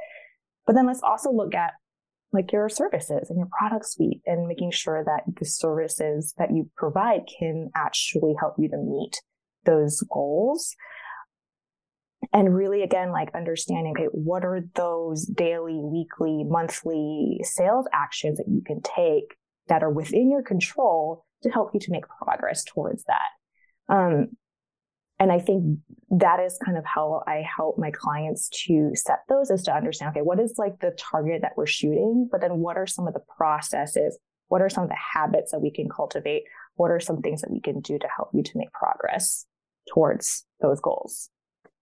But 0.66 0.74
then 0.74 0.88
let's 0.88 1.04
also 1.04 1.32
look 1.32 1.54
at 1.54 1.74
like 2.36 2.52
your 2.52 2.70
services 2.70 3.30
and 3.30 3.38
your 3.38 3.50
product 3.58 3.88
suite 3.88 4.22
and 4.26 4.48
making 4.48 4.72
sure 4.72 5.04
that 5.04 5.24
the 5.40 5.46
services 5.46 6.34
that 6.38 6.52
you 6.54 6.70
provide 6.76 7.22
can 7.40 7.70
actually 7.76 8.36
help 8.40 8.56
you 8.58 8.70
to 8.70 8.78
meet 8.78 9.22
those 9.66 10.02
goals. 10.12 10.76
And 12.34 12.56
really, 12.56 12.84
again, 12.84 13.12
like 13.12 13.34
understanding, 13.34 13.94
okay, 13.98 14.08
what 14.12 14.44
are 14.44 14.62
those 14.76 15.26
daily, 15.26 15.80
weekly, 15.80 16.44
monthly 16.44 17.40
sales 17.44 17.86
actions 17.94 18.38
that 18.38 18.48
you 18.48 18.62
can 18.66 18.82
take 18.82 19.36
that 19.68 19.84
are 19.84 19.92
within 19.92 20.30
your 20.30 20.44
control 20.44 21.26
to 21.44 21.50
help 21.50 21.72
you 21.74 21.80
to 21.80 21.92
make 21.92 22.06
progress 22.24 22.64
towards 22.64 23.04
that? 23.06 23.94
Um, 23.94 24.30
and 25.20 25.32
I 25.32 25.40
think 25.40 25.80
that 26.10 26.40
is 26.40 26.60
kind 26.64 26.78
of 26.78 26.86
how 26.86 27.24
I 27.26 27.44
help 27.56 27.78
my 27.78 27.92
clients 27.92 28.50
to 28.66 28.92
set 28.96 29.20
those 29.30 29.50
is 29.50 29.64
to 29.64 29.74
understand, 29.74 30.12
okay, 30.12 30.22
what 30.22 30.40
is 30.40 30.56
like 30.58 30.80
the 30.80 30.92
target 30.98 31.42
that 31.42 31.54
we're 31.56 31.66
shooting? 31.66 32.28
But 32.30 32.42
then 32.42 32.58
what 32.58 32.78
are 32.78 32.88
some 32.88 33.08
of 33.08 33.14
the 33.14 33.24
processes? 33.38 34.18
What 34.50 34.62
are 34.62 34.70
some 34.70 34.84
of 34.84 34.90
the 34.90 34.98
habits 35.14 35.52
that 35.52 35.62
we 35.62 35.72
can 35.72 35.88
cultivate? 35.90 36.44
What 36.76 36.92
are 36.92 37.00
some 37.00 37.22
things 37.22 37.42
that 37.42 37.52
we 37.52 37.62
can 37.62 37.80
do 37.80 37.98
to 37.98 38.08
help 38.16 38.30
you 38.34 38.44
to 38.44 38.58
make 38.58 38.72
progress 38.74 39.46
towards 39.94 40.46
those 40.62 40.82
goals? 40.82 41.30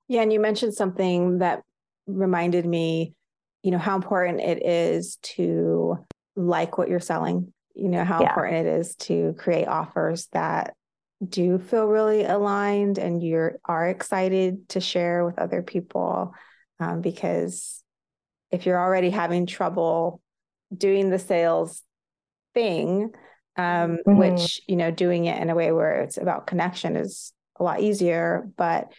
Yeah. 0.08 0.22
And 0.22 0.32
you 0.32 0.40
mentioned 0.40 0.76
something 0.76 1.40
that 1.40 1.64
reminded 2.06 2.66
me, 2.66 3.16
you 3.64 3.72
know, 3.72 3.80
how 3.80 3.96
important 3.96 4.42
it 4.42 4.64
is 4.64 5.18
to 5.36 5.98
like 6.36 6.78
what 6.78 6.88
you're 6.88 7.00
selling, 7.00 7.52
you 7.74 7.90
know, 7.90 8.04
how 8.04 8.22
yeah. 8.22 8.30
important 8.30 8.68
it 8.68 8.80
is 8.80 8.96
to 8.96 9.34
create 9.40 9.68
offers 9.68 10.28
that 10.34 10.76
do 11.30 11.60
feel 11.60 11.86
really 11.86 12.24
aligned 12.24 12.98
and 12.98 13.22
you 13.22 13.52
are 13.66 13.88
excited 13.88 14.68
to 14.70 14.80
share 14.80 15.26
with 15.26 15.40
other 15.40 15.62
people 15.62 16.34
um, 16.80 17.02
because 17.02 17.84
if 18.52 18.66
you're 18.66 18.80
already 18.80 19.10
having 19.10 19.46
trouble 19.46 20.22
doing 20.76 21.10
the 21.10 21.20
sales 21.20 21.84
thing 22.54 23.12
um, 23.56 23.98
mm-hmm. 24.08 24.18
which 24.18 24.62
you 24.68 24.76
know 24.76 24.92
doing 24.92 25.26
it 25.26 25.42
in 25.42 25.50
a 25.50 25.56
way 25.56 25.72
where 25.72 26.02
it's 26.02 26.18
about 26.18 26.48
connection 26.48 26.96
is 26.96 27.34
a 27.60 27.64
lot 27.64 27.82
easier 27.82 28.50
but 28.58 28.92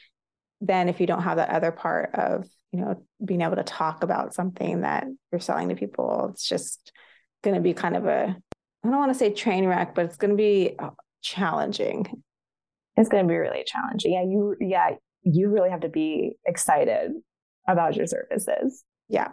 then 0.61 0.89
if 0.89 1.01
you 1.01 1.07
don't 1.07 1.23
have 1.23 1.37
that 1.37 1.51
other 1.51 1.73
part 1.73 2.15
of 2.15 2.47
you 2.73 2.81
know 2.81 3.05
being 3.25 3.43
able 3.43 3.57
to 3.57 3.65
talk 3.65 4.03
about 4.03 4.35
something 4.35 4.83
that 4.83 5.07
you're 5.31 5.41
selling 5.41 5.69
to 5.69 5.75
people 5.75 6.31
it's 6.33 6.49
just 6.49 6.93
going 7.43 7.55
to 7.55 7.61
be 7.61 7.75
kind 7.75 7.97
of 7.97 8.07
a 8.07 8.37
I 8.85 8.91
don't 8.91 8.99
want 8.99 9.13
to 9.13 9.19
say 9.19 9.33
train 9.33 9.67
wreck, 9.67 9.95
but 9.95 10.05
it's 10.05 10.19
going 10.19 10.33
to 10.33 10.37
be 10.37 10.77
challenging. 11.25 12.23
It's 12.97 13.09
going 13.09 13.25
to 13.25 13.29
be 13.29 13.37
really 13.37 13.65
challenging. 13.67 14.13
Yeah, 14.13 14.23
you 14.23 14.55
yeah, 14.61 14.91
you 15.23 15.49
really 15.49 15.71
have 15.71 15.81
to 15.81 15.89
be 15.89 16.37
excited 16.47 17.13
about 17.67 17.97
your 17.97 18.07
services. 18.07 18.85
Yeah. 19.09 19.29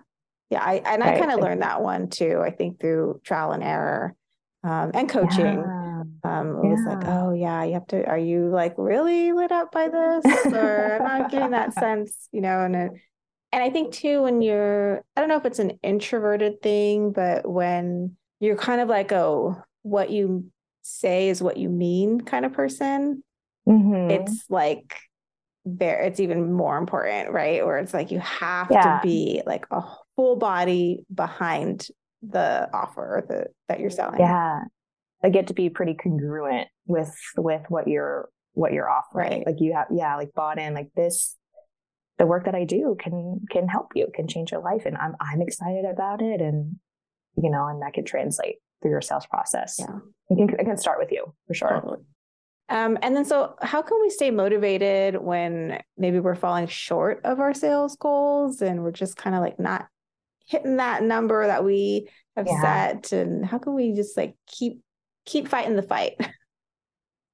Yeah, 0.50 0.64
I 0.64 0.82
and 0.86 1.02
right. 1.02 1.16
I 1.16 1.20
kind 1.20 1.32
of 1.32 1.40
learned 1.40 1.62
that 1.62 1.82
one 1.82 2.10
too. 2.10 2.42
I 2.44 2.50
think 2.52 2.80
through 2.80 3.22
trial 3.24 3.52
and 3.52 3.64
error 3.64 4.16
um, 4.64 4.92
and 4.94 5.08
coaching. 5.08 5.64
Yeah. 5.64 6.04
Um, 6.24 6.58
it 6.58 6.66
yeah. 6.66 6.72
was 6.72 6.86
like, 6.86 7.08
oh 7.08 7.34
yeah, 7.34 7.64
you 7.64 7.74
have 7.74 7.88
to. 7.88 8.06
Are 8.06 8.18
you 8.18 8.50
like 8.50 8.74
really 8.78 9.32
lit 9.32 9.52
up 9.52 9.72
by 9.72 9.88
this, 9.88 10.26
or 10.46 10.98
I'm 10.98 11.22
not 11.22 11.32
getting 11.32 11.52
that 11.52 11.74
sense, 11.80 12.28
you 12.32 12.42
know? 12.42 12.66
And 12.66 12.76
it, 12.76 12.92
and 13.54 13.64
I 13.64 13.70
think 13.70 13.94
too 13.94 14.24
when 14.24 14.42
you're, 14.42 15.04
I 15.16 15.22
don't 15.22 15.30
know 15.30 15.38
if 15.38 15.46
it's 15.46 15.60
an 15.60 15.80
introverted 15.84 16.62
thing, 16.62 17.12
but 17.12 17.50
when 17.50 18.18
you're 18.40 18.58
kind 18.58 18.82
of 18.82 18.90
like, 18.90 19.12
oh, 19.12 19.62
what 19.84 20.10
you 20.10 20.46
say 20.82 21.30
is 21.30 21.42
what 21.42 21.58
you 21.58 21.70
mean 21.70 22.22
kind 22.22 22.46
of 22.46 22.54
person, 22.54 23.24
mm-hmm. 23.68 24.12
it's 24.12 24.46
like 24.50 24.96
there 25.66 26.02
it's 26.02 26.20
even 26.20 26.52
more 26.52 26.78
important, 26.78 27.32
right? 27.32 27.66
Where 27.66 27.78
it's 27.78 27.94
like 27.94 28.12
you 28.12 28.20
have 28.20 28.68
yeah. 28.72 29.00
to 29.00 29.00
be 29.04 29.42
like 29.46 29.66
a 29.72 29.82
full 30.16 30.36
body 30.36 31.04
behind 31.14 31.88
the 32.22 32.70
offer 32.74 33.26
that, 33.30 33.48
that 33.68 33.80
you're 33.80 33.90
selling. 33.90 34.20
Yeah. 34.20 34.62
I 35.24 35.30
get 35.30 35.48
to 35.48 35.54
be 35.54 35.70
pretty 35.70 35.94
congruent 35.94 36.68
with 36.88 37.16
with 37.38 37.62
what 37.70 37.88
you're 37.88 38.30
what 38.54 38.74
you're 38.74 38.90
offering. 38.90 39.32
Right. 39.32 39.46
Like 39.46 39.58
you 39.60 39.74
have 39.74 39.88
yeah, 39.92 40.16
like 40.16 40.34
bought 40.34 40.60
in 40.60 40.74
like 40.74 40.90
this 40.96 41.38
the 42.18 42.26
work 42.26 42.46
that 42.46 42.56
I 42.56 42.66
do 42.66 42.96
can 43.00 43.42
can 43.50 43.68
help 43.68 43.92
you, 43.96 44.08
can 44.14 44.28
change 44.28 44.52
your 44.52 44.62
life 44.62 44.86
and 44.86 44.98
I'm 44.98 45.16
I'm 45.20 45.42
excited 45.42 45.86
about 45.86 46.22
it 46.22 46.42
and 46.42 46.78
you 47.38 47.50
know, 47.50 47.68
and 47.68 47.82
that 47.82 47.94
could 47.94 48.06
translate 48.06 48.58
through 48.82 48.92
your 48.92 49.02
sales 49.02 49.26
process. 49.26 49.78
Yeah. 49.80 50.00
It 50.30 50.36
can, 50.36 50.60
it 50.60 50.64
can 50.64 50.78
start 50.78 51.00
with 51.00 51.12
you 51.12 51.34
for 51.48 51.54
sure. 51.54 51.70
Totally. 51.70 52.00
Um, 52.70 52.98
and 53.02 53.16
then, 53.16 53.26
so 53.26 53.56
how 53.62 53.82
can 53.82 54.00
we 54.02 54.10
stay 54.10 54.32
motivated 54.32 55.18
when 55.22 55.82
maybe 55.98 56.20
we're 56.20 56.36
falling 56.36 56.68
short 56.68 57.22
of 57.26 57.40
our 57.40 57.54
sales 57.54 57.98
goals 57.98 58.62
and 58.62 58.82
we're 58.82 58.92
just 58.92 59.18
kind 59.18 59.36
of 59.36 59.42
like 59.42 59.60
not 59.60 59.88
hitting 60.46 60.78
that 60.78 61.04
number 61.04 61.46
that 61.46 61.66
we 61.66 62.08
have 62.38 62.48
yeah. 62.48 62.62
set? 62.62 63.12
And 63.12 63.46
how 63.46 63.58
can 63.58 63.74
we 63.74 63.94
just 63.94 64.16
like 64.16 64.36
keep 64.48 64.82
keep 65.26 65.50
fighting 65.50 65.76
the 65.76 65.84
fight? 65.84 66.16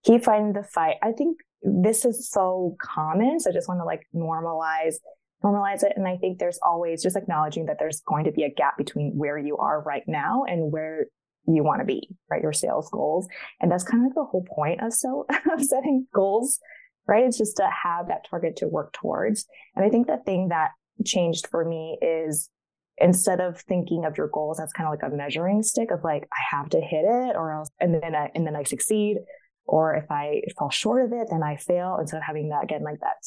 Keep 0.04 0.24
fighting 0.24 0.54
the 0.54 0.64
fight. 0.64 0.96
I 1.04 1.12
think 1.12 1.40
this 1.62 2.06
is 2.06 2.30
so 2.30 2.78
common. 2.80 3.42
So 3.42 3.50
I 3.50 3.54
just 3.54 3.68
want 3.68 3.82
to 3.82 3.84
like 3.84 4.08
normalize 4.16 4.96
normalize 5.44 5.84
it. 5.84 5.94
And 5.96 6.08
I 6.08 6.18
think 6.18 6.40
there's 6.40 6.60
always 6.66 7.04
just 7.04 7.16
acknowledging 7.16 7.66
that 7.66 7.78
there's 7.80 8.02
going 8.02 8.26
to 8.26 8.32
be 8.32 8.44
a 8.44 8.50
gap 8.50 8.78
between 8.78 9.18
where 9.18 9.38
you 9.38 9.58
are 9.58 9.82
right 9.82 10.04
now 10.08 10.46
and 10.48 10.72
where 10.72 11.08
you 11.48 11.64
want 11.64 11.80
to 11.80 11.86
be, 11.86 12.10
right? 12.30 12.42
Your 12.42 12.54
sales 12.54 12.90
goals. 12.90 13.28
And 13.62 13.72
that's 13.72 13.84
kind 13.84 14.06
of 14.06 14.14
the 14.14 14.24
whole 14.24 14.46
point 14.54 14.82
of, 14.84 14.94
so, 14.94 15.26
of 15.54 15.64
setting 15.64 16.08
goals, 16.14 16.60
right? 17.08 17.24
It's 17.24 17.38
just 17.38 17.58
to 17.58 17.70
have 17.84 18.10
that 18.10 18.28
target 18.30 18.58
to 18.58 18.68
work 18.68 18.94
towards. 18.94 19.46
And 19.76 19.86
I 19.86 19.90
think 19.90 20.08
the 20.08 20.20
thing 20.26 20.50
that 20.50 20.72
changed 21.06 21.48
for 21.48 21.64
me 21.64 21.98
is 22.02 22.50
instead 22.98 23.40
of 23.40 23.62
thinking 23.62 24.06
of 24.06 24.18
your 24.18 24.28
goals 24.28 24.60
as 24.60 24.74
kind 24.74 24.88
of 24.88 24.92
like 24.92 25.10
a 25.10 25.16
measuring 25.16 25.64
stick 25.64 25.92
of 25.92 26.04
like, 26.04 26.28
I 26.32 26.56
have 26.56 26.70
to 26.70 26.82
hit 26.82 27.06
it 27.06 27.36
or 27.36 27.52
else, 27.52 27.70
and 27.80 27.94
then 27.94 28.16
I, 28.16 28.32
and 28.36 28.46
then 28.46 28.56
I 28.56 28.64
succeed. 28.64 29.18
Or 29.66 29.96
if 29.96 30.10
I 30.10 30.44
fall 30.58 30.70
short 30.70 31.06
of 31.06 31.12
it, 31.12 31.28
then 31.30 31.44
I 31.44 31.58
fail. 31.58 31.98
Instead 32.00 32.18
of 32.18 32.24
having 32.24 32.50
that 32.50 32.64
again, 32.64 32.84
like 32.84 33.02
that 33.02 33.18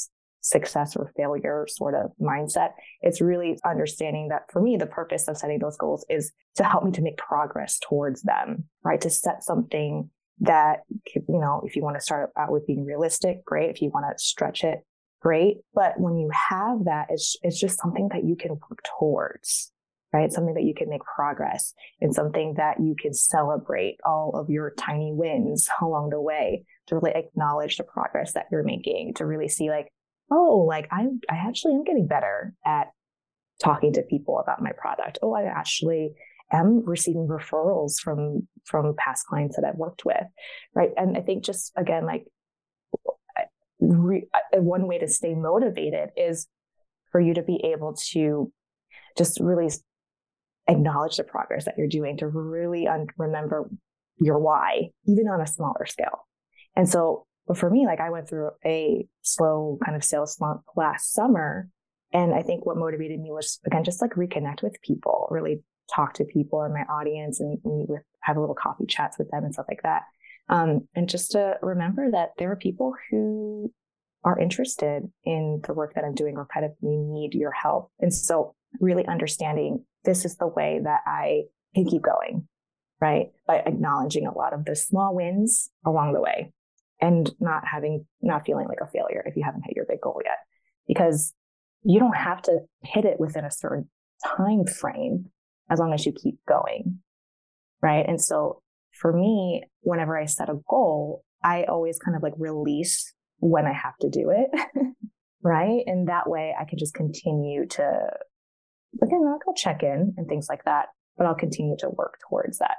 success 0.40 0.96
or 0.96 1.12
failure 1.16 1.66
sort 1.68 1.94
of 1.94 2.12
mindset. 2.20 2.70
It's 3.02 3.20
really 3.20 3.58
understanding 3.64 4.28
that 4.28 4.50
for 4.50 4.60
me, 4.60 4.76
the 4.76 4.86
purpose 4.86 5.28
of 5.28 5.36
setting 5.36 5.58
those 5.58 5.76
goals 5.76 6.04
is 6.08 6.32
to 6.56 6.64
help 6.64 6.84
me 6.84 6.92
to 6.92 7.02
make 7.02 7.16
progress 7.16 7.78
towards 7.78 8.22
them, 8.22 8.64
right? 8.82 9.00
To 9.00 9.10
set 9.10 9.44
something 9.44 10.10
that, 10.40 10.84
you 11.14 11.22
know, 11.28 11.62
if 11.64 11.76
you 11.76 11.82
want 11.82 11.96
to 11.96 12.00
start 12.00 12.30
out 12.38 12.50
with 12.50 12.66
being 12.66 12.84
realistic, 12.84 13.44
great. 13.44 13.70
If 13.70 13.82
you 13.82 13.90
want 13.90 14.06
to 14.06 14.22
stretch 14.22 14.64
it, 14.64 14.80
great. 15.20 15.58
But 15.74 16.00
when 16.00 16.16
you 16.16 16.30
have 16.48 16.84
that, 16.84 17.08
it's, 17.10 17.36
it's 17.42 17.60
just 17.60 17.78
something 17.78 18.08
that 18.12 18.24
you 18.24 18.36
can 18.36 18.52
work 18.52 18.82
towards, 18.98 19.70
right? 20.14 20.32
Something 20.32 20.54
that 20.54 20.64
you 20.64 20.74
can 20.74 20.88
make 20.88 21.02
progress 21.02 21.74
and 22.00 22.14
something 22.14 22.54
that 22.56 22.80
you 22.80 22.96
can 22.98 23.12
celebrate 23.12 23.98
all 24.06 24.32
of 24.34 24.48
your 24.48 24.72
tiny 24.78 25.12
wins 25.12 25.68
along 25.82 26.10
the 26.10 26.20
way 26.20 26.64
to 26.86 26.94
really 26.96 27.12
acknowledge 27.14 27.76
the 27.76 27.84
progress 27.84 28.32
that 28.32 28.46
you're 28.50 28.62
making, 28.62 29.12
to 29.14 29.26
really 29.26 29.48
see 29.48 29.68
like, 29.68 29.92
oh, 30.30 30.64
like 30.68 30.88
I, 30.90 31.06
I 31.28 31.36
actually 31.36 31.74
am 31.74 31.84
getting 31.84 32.06
better 32.06 32.54
at 32.64 32.88
talking 33.62 33.92
to 33.94 34.02
people 34.02 34.38
about 34.38 34.62
my 34.62 34.72
product. 34.72 35.18
Oh, 35.22 35.34
I 35.34 35.44
actually 35.44 36.12
am 36.52 36.84
receiving 36.84 37.28
referrals 37.28 38.00
from 38.00 38.48
from 38.64 38.94
past 38.96 39.26
clients 39.26 39.56
that 39.56 39.64
I've 39.64 39.76
worked 39.78 40.04
with, 40.04 40.24
right? 40.74 40.90
And 40.96 41.16
I 41.16 41.20
think 41.20 41.44
just 41.44 41.72
again, 41.76 42.06
like 42.06 42.26
re, 43.80 44.26
one 44.52 44.86
way 44.86 44.98
to 44.98 45.08
stay 45.08 45.34
motivated 45.34 46.10
is 46.16 46.46
for 47.12 47.20
you 47.20 47.34
to 47.34 47.42
be 47.42 47.60
able 47.64 47.96
to 48.12 48.52
just 49.18 49.40
really 49.40 49.70
acknowledge 50.68 51.16
the 51.16 51.24
progress 51.24 51.64
that 51.64 51.74
you're 51.76 51.88
doing, 51.88 52.16
to 52.18 52.28
really 52.28 52.86
un- 52.86 53.08
remember 53.18 53.68
your 54.18 54.38
why, 54.38 54.90
even 55.06 55.28
on 55.28 55.40
a 55.40 55.46
smaller 55.46 55.86
scale. 55.86 56.26
And 56.76 56.88
so, 56.88 57.26
but 57.46 57.58
for 57.58 57.70
me, 57.70 57.86
like 57.86 58.00
I 58.00 58.10
went 58.10 58.28
through 58.28 58.50
a 58.64 59.06
slow 59.22 59.78
kind 59.84 59.96
of 59.96 60.04
sales 60.04 60.36
slump 60.36 60.62
last 60.76 61.12
summer. 61.12 61.68
And 62.12 62.34
I 62.34 62.42
think 62.42 62.66
what 62.66 62.76
motivated 62.76 63.20
me 63.20 63.30
was 63.30 63.60
again, 63.66 63.84
just 63.84 64.00
like 64.02 64.12
reconnect 64.12 64.62
with 64.62 64.80
people, 64.82 65.28
really 65.30 65.62
talk 65.94 66.14
to 66.14 66.24
people 66.24 66.62
in 66.64 66.72
my 66.72 66.82
audience 66.82 67.40
and 67.40 67.58
meet 67.64 67.88
with, 67.88 68.02
have 68.22 68.36
a 68.36 68.40
little 68.40 68.54
coffee 68.54 68.86
chats 68.86 69.18
with 69.18 69.30
them 69.30 69.44
and 69.44 69.52
stuff 69.52 69.66
like 69.68 69.82
that. 69.82 70.02
Um, 70.48 70.88
and 70.94 71.08
just 71.08 71.32
to 71.32 71.56
remember 71.62 72.10
that 72.10 72.30
there 72.38 72.50
are 72.50 72.56
people 72.56 72.94
who 73.10 73.72
are 74.24 74.38
interested 74.38 75.10
in 75.24 75.60
the 75.66 75.74
work 75.74 75.94
that 75.94 76.04
I'm 76.04 76.14
doing 76.14 76.36
or 76.36 76.46
kind 76.52 76.66
of 76.66 76.72
need 76.82 77.34
your 77.34 77.52
help. 77.52 77.90
And 78.00 78.12
so 78.12 78.54
really 78.80 79.06
understanding 79.06 79.84
this 80.04 80.24
is 80.24 80.36
the 80.36 80.46
way 80.46 80.80
that 80.84 81.00
I 81.06 81.42
can 81.74 81.86
keep 81.86 82.02
going, 82.02 82.46
right? 83.00 83.30
By 83.46 83.58
acknowledging 83.58 84.26
a 84.26 84.36
lot 84.36 84.52
of 84.52 84.64
the 84.64 84.76
small 84.76 85.14
wins 85.14 85.70
along 85.84 86.12
the 86.12 86.20
way 86.20 86.52
and 87.00 87.30
not 87.40 87.62
having, 87.66 88.06
not 88.20 88.44
feeling 88.44 88.68
like 88.68 88.80
a 88.82 88.90
failure 88.90 89.22
if 89.26 89.36
you 89.36 89.42
haven't 89.44 89.62
hit 89.64 89.76
your 89.76 89.86
big 89.88 90.00
goal 90.00 90.20
yet. 90.24 90.38
Because 90.86 91.34
you 91.82 91.98
don't 91.98 92.16
have 92.16 92.42
to 92.42 92.58
hit 92.82 93.04
it 93.04 93.18
within 93.18 93.44
a 93.44 93.50
certain 93.50 93.88
time 94.36 94.66
frame 94.66 95.26
as 95.70 95.78
long 95.78 95.92
as 95.92 96.04
you 96.04 96.12
keep 96.12 96.38
going. 96.46 96.98
Right. 97.82 98.04
And 98.06 98.20
so 98.20 98.62
for 98.92 99.12
me, 99.12 99.62
whenever 99.80 100.18
I 100.18 100.26
set 100.26 100.50
a 100.50 100.60
goal, 100.68 101.24
I 101.42 101.64
always 101.64 101.98
kind 101.98 102.16
of 102.16 102.22
like 102.22 102.34
release 102.36 103.14
when 103.38 103.66
I 103.66 103.72
have 103.72 103.96
to 104.00 104.10
do 104.10 104.30
it. 104.30 104.50
right. 105.42 105.82
And 105.86 106.08
that 106.08 106.28
way 106.28 106.54
I 106.58 106.64
can 106.64 106.78
just 106.78 106.92
continue 106.92 107.66
to, 107.66 108.10
again, 109.02 109.22
I'll 109.26 109.54
check 109.54 109.82
in 109.82 110.14
and 110.18 110.28
things 110.28 110.48
like 110.50 110.64
that, 110.64 110.88
but 111.16 111.26
I'll 111.26 111.34
continue 111.34 111.76
to 111.78 111.88
work 111.88 112.18
towards 112.28 112.58
that. 112.58 112.76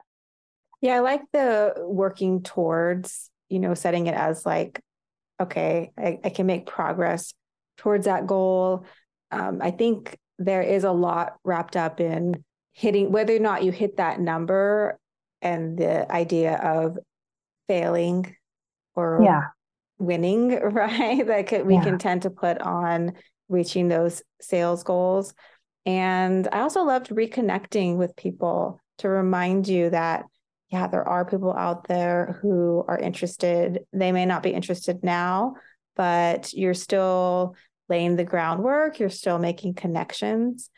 Yeah. 0.82 0.98
I 0.98 1.00
like 1.00 1.22
the 1.34 1.74
working 1.78 2.44
towards, 2.44 3.31
you 3.52 3.60
know, 3.60 3.74
setting 3.74 4.08
it 4.08 4.16
as 4.16 4.46
like, 4.46 4.82
okay, 5.40 5.92
I, 5.98 6.20
I 6.24 6.30
can 6.30 6.46
make 6.46 6.66
progress 6.66 7.34
towards 7.78 8.06
that 8.06 8.28
goal. 8.28 8.86
Um, 9.32 9.60
I 9.62 9.72
think 9.72 10.18
there 10.40 10.62
is 10.62 10.84
a 10.84 10.92
lot 10.92 11.36
wrapped 11.44 11.76
up 11.76 12.00
in 12.00 12.44
hitting 12.74 13.12
whether 13.12 13.36
or 13.36 13.40
not 13.40 13.64
you 13.64 13.72
hit 13.72 13.98
that 13.98 14.20
number 14.20 14.98
and 15.42 15.78
the 15.78 16.12
idea 16.12 16.56
of 16.56 16.98
failing 17.68 18.36
or 18.96 19.22
yeah. 19.24 19.44
winning, 20.00 20.50
right? 20.62 21.26
Like 21.26 21.52
we 21.66 21.76
yeah. 21.76 21.84
can 21.84 21.98
tend 21.98 22.24
to 22.24 22.30
put 22.30 22.60
on 22.60 23.14
reaching 23.50 23.88
those 23.88 24.24
sales 24.40 24.84
goals. 24.84 25.34
And 25.86 26.48
I 26.52 26.62
also 26.62 26.84
loved 26.84 27.10
reconnecting 27.10 27.98
with 27.98 28.16
people 28.16 28.80
to 29.00 29.10
remind 29.10 29.68
you 29.68 29.90
that, 29.90 30.26
yeah, 30.72 30.88
there 30.88 31.08
are 31.08 31.26
people 31.26 31.54
out 31.54 31.88
there 31.88 32.40
who 32.42 32.86
are 32.88 32.98
interested. 32.98 33.80
They 33.92 34.12
may 34.12 34.26
not 34.26 34.42
be 34.42 34.52
interested 34.52 35.04
now, 35.04 35.56
but 35.96 36.54
you're 36.54 36.74
still 36.74 37.56
laying 37.90 38.16
the 38.16 38.24
groundwork, 38.24 39.00
you're 39.00 39.10
still 39.10 39.38
making 39.38 39.74
connections. 39.74 40.70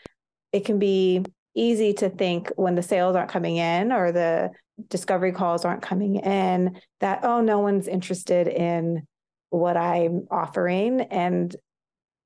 It 0.52 0.66
can 0.66 0.80
be 0.80 1.24
easy 1.56 1.94
to 1.94 2.10
think 2.10 2.52
when 2.56 2.74
the 2.74 2.82
sales 2.82 3.16
aren't 3.16 3.30
coming 3.30 3.58
in 3.58 3.92
or 3.92 4.12
the 4.12 4.50
discovery 4.90 5.32
calls 5.32 5.66
aren't 5.66 5.84
coming 5.84 6.16
in 6.16 6.80
that 7.00 7.20
oh 7.24 7.42
no 7.42 7.60
one's 7.60 7.88
interested 7.88 8.48
in 8.48 9.06
what 9.52 9.78
i'm 9.78 10.26
offering 10.32 11.02
and 11.02 11.56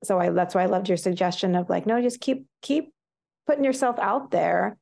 so 0.02 0.18
i 0.18 0.30
that's 0.30 0.56
why 0.56 0.64
i 0.64 0.68
loved 0.68 0.88
your 0.88 0.96
suggestion 0.96 1.56
of 1.56 1.70
like 1.70 1.86
no 1.86 2.02
just 2.02 2.22
keep 2.22 2.46
keep 2.62 2.94
putting 3.46 3.66
yourself 3.66 4.00
out 4.00 4.32
there 4.32 4.78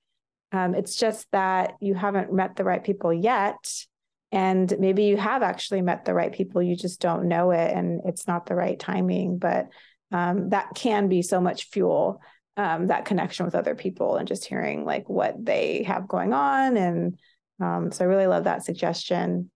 um, 0.52 0.76
it's 0.76 0.96
just 0.96 1.28
that 1.32 1.74
you 1.82 1.94
haven't 1.94 2.34
met 2.34 2.56
the 2.56 2.64
right 2.64 2.84
people 2.84 3.14
yet 3.14 3.86
and 4.32 4.74
maybe 4.80 5.04
you 5.04 5.18
have 5.18 5.44
actually 5.44 5.82
met 5.82 6.06
the 6.06 6.14
right 6.14 6.34
people 6.34 6.62
you 6.62 6.76
just 6.76 7.00
don't 7.00 7.28
know 7.28 7.52
it 7.52 7.72
and 7.74 8.02
it's 8.06 8.28
not 8.28 8.46
the 8.46 8.56
right 8.56 8.80
timing 8.80 9.38
but 9.38 9.68
um, 10.12 10.50
that 10.50 10.70
can 10.76 11.08
be 11.08 11.22
so 11.22 11.42
much 11.42 11.70
fuel 11.70 12.22
um, 12.58 12.88
that 12.88 13.06
connection 13.06 13.46
with 13.46 13.56
other 13.56 13.76
people 13.76 14.16
and 14.16 14.28
just 14.28 14.46
hearing 14.46 14.86
like 14.86 15.10
what 15.10 15.34
they 15.44 15.84
have 15.84 16.08
going 16.08 16.34
on. 16.34 16.78
And 16.78 17.20
um, 17.62 17.92
so 17.92 18.06
I 18.06 18.08
really 18.08 18.28
love 18.28 18.46
that 18.46 18.64
suggestion. 18.64 19.52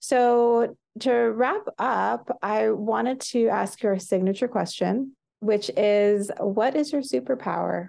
So 0.00 0.76
to 1.00 1.12
wrap 1.12 1.62
up, 1.78 2.36
I 2.42 2.70
wanted 2.70 3.20
to 3.20 3.48
ask 3.48 3.82
your 3.82 3.98
signature 3.98 4.48
question, 4.48 5.16
which 5.40 5.70
is 5.76 6.30
what 6.38 6.76
is 6.76 6.92
your 6.92 7.02
superpower? 7.02 7.88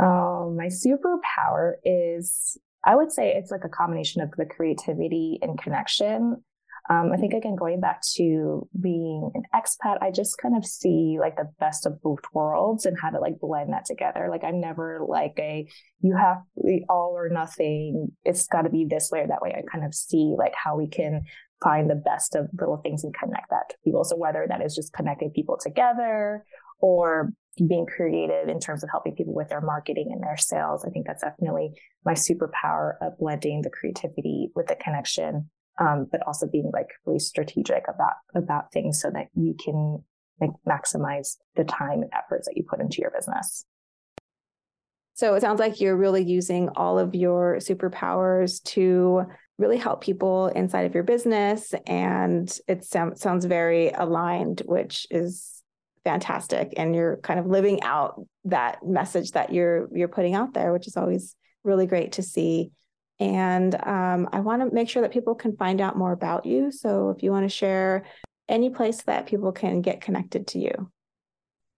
Oh, 0.00 0.54
my 0.56 0.66
superpower 0.66 1.72
is 1.84 2.56
I 2.84 2.94
would 2.94 3.10
say 3.10 3.34
it's 3.34 3.50
like 3.50 3.64
a 3.64 3.68
combination 3.68 4.22
of 4.22 4.30
the 4.36 4.46
creativity 4.46 5.38
and 5.42 5.60
connection 5.60 6.42
um, 6.90 7.12
I 7.12 7.18
think 7.18 7.34
again, 7.34 7.54
going 7.54 7.80
back 7.80 8.00
to 8.16 8.66
being 8.80 9.30
an 9.34 9.42
expat, 9.54 9.98
I 10.00 10.10
just 10.10 10.38
kind 10.38 10.56
of 10.56 10.64
see 10.64 11.18
like 11.20 11.36
the 11.36 11.50
best 11.60 11.84
of 11.84 12.00
both 12.00 12.20
worlds 12.32 12.86
and 12.86 12.96
how 12.98 13.10
to 13.10 13.18
like 13.18 13.38
blend 13.40 13.74
that 13.74 13.84
together. 13.84 14.28
Like 14.30 14.42
I'm 14.42 14.60
never 14.60 15.00
like 15.06 15.34
a 15.38 15.68
you 16.00 16.16
have 16.16 16.38
the 16.56 16.80
all 16.88 17.12
or 17.14 17.28
nothing. 17.28 18.12
It's 18.24 18.46
got 18.46 18.62
to 18.62 18.70
be 18.70 18.86
this 18.88 19.10
way 19.12 19.20
or 19.20 19.26
that 19.26 19.42
way. 19.42 19.54
I 19.54 19.62
kind 19.70 19.84
of 19.84 19.94
see 19.94 20.34
like 20.38 20.54
how 20.54 20.76
we 20.78 20.88
can 20.88 21.24
find 21.62 21.90
the 21.90 21.94
best 21.94 22.34
of 22.34 22.48
little 22.58 22.78
things 22.78 23.04
and 23.04 23.14
connect 23.14 23.50
that 23.50 23.68
to 23.68 23.76
people. 23.84 24.04
So 24.04 24.16
whether 24.16 24.46
that 24.48 24.64
is 24.64 24.74
just 24.74 24.94
connecting 24.94 25.30
people 25.30 25.58
together 25.60 26.42
or 26.80 27.32
being 27.66 27.86
creative 27.86 28.48
in 28.48 28.60
terms 28.60 28.84
of 28.84 28.90
helping 28.90 29.14
people 29.14 29.34
with 29.34 29.48
their 29.48 29.60
marketing 29.60 30.10
and 30.12 30.22
their 30.22 30.36
sales, 30.36 30.84
I 30.84 30.90
think 30.90 31.06
that's 31.06 31.22
definitely 31.22 31.72
my 32.04 32.12
superpower 32.12 32.92
of 33.00 33.18
blending 33.18 33.62
the 33.62 33.70
creativity 33.70 34.50
with 34.54 34.66
the 34.66 34.76
connection 34.76 35.50
um, 35.78 36.06
but 36.10 36.26
also 36.26 36.46
being 36.46 36.70
like 36.72 36.88
really 37.06 37.18
strategic 37.18 37.84
about 37.88 38.14
about 38.34 38.72
things 38.72 39.00
so 39.00 39.10
that 39.10 39.28
you 39.34 39.54
can 39.54 40.02
like 40.40 40.50
maximize 40.68 41.36
the 41.56 41.64
time 41.64 42.02
and 42.02 42.12
efforts 42.12 42.46
that 42.46 42.56
you 42.56 42.64
put 42.68 42.80
into 42.80 43.00
your 43.00 43.10
business. 43.10 43.64
So 45.14 45.34
it 45.34 45.40
sounds 45.40 45.58
like 45.58 45.80
you're 45.80 45.96
really 45.96 46.22
using 46.22 46.68
all 46.76 46.98
of 46.98 47.14
your 47.14 47.56
superpowers 47.56 48.62
to 48.64 49.24
really 49.58 49.76
help 49.76 50.00
people 50.00 50.46
inside 50.46 50.86
of 50.86 50.94
your 50.94 51.02
business, 51.02 51.74
and 51.86 52.52
it 52.68 52.84
sounds 52.84 53.44
very 53.44 53.90
aligned, 53.90 54.62
which 54.64 55.08
is 55.10 55.57
fantastic. 56.04 56.74
And 56.76 56.94
you're 56.94 57.18
kind 57.18 57.40
of 57.40 57.46
living 57.46 57.82
out 57.82 58.20
that 58.44 58.84
message 58.84 59.32
that 59.32 59.52
you're 59.52 59.88
you're 59.92 60.08
putting 60.08 60.34
out 60.34 60.54
there, 60.54 60.72
which 60.72 60.86
is 60.86 60.96
always 60.96 61.34
really 61.64 61.86
great 61.86 62.12
to 62.12 62.22
see. 62.22 62.70
And 63.20 63.74
um, 63.74 64.28
I 64.32 64.40
want 64.40 64.62
to 64.62 64.74
make 64.74 64.88
sure 64.88 65.02
that 65.02 65.12
people 65.12 65.34
can 65.34 65.56
find 65.56 65.80
out 65.80 65.96
more 65.96 66.12
about 66.12 66.46
you. 66.46 66.70
So 66.70 67.10
if 67.10 67.22
you 67.22 67.30
want 67.32 67.44
to 67.44 67.54
share 67.54 68.04
any 68.48 68.70
place 68.70 69.02
that 69.02 69.26
people 69.26 69.52
can 69.52 69.82
get 69.82 70.00
connected 70.00 70.46
to 70.48 70.58
you. 70.58 70.90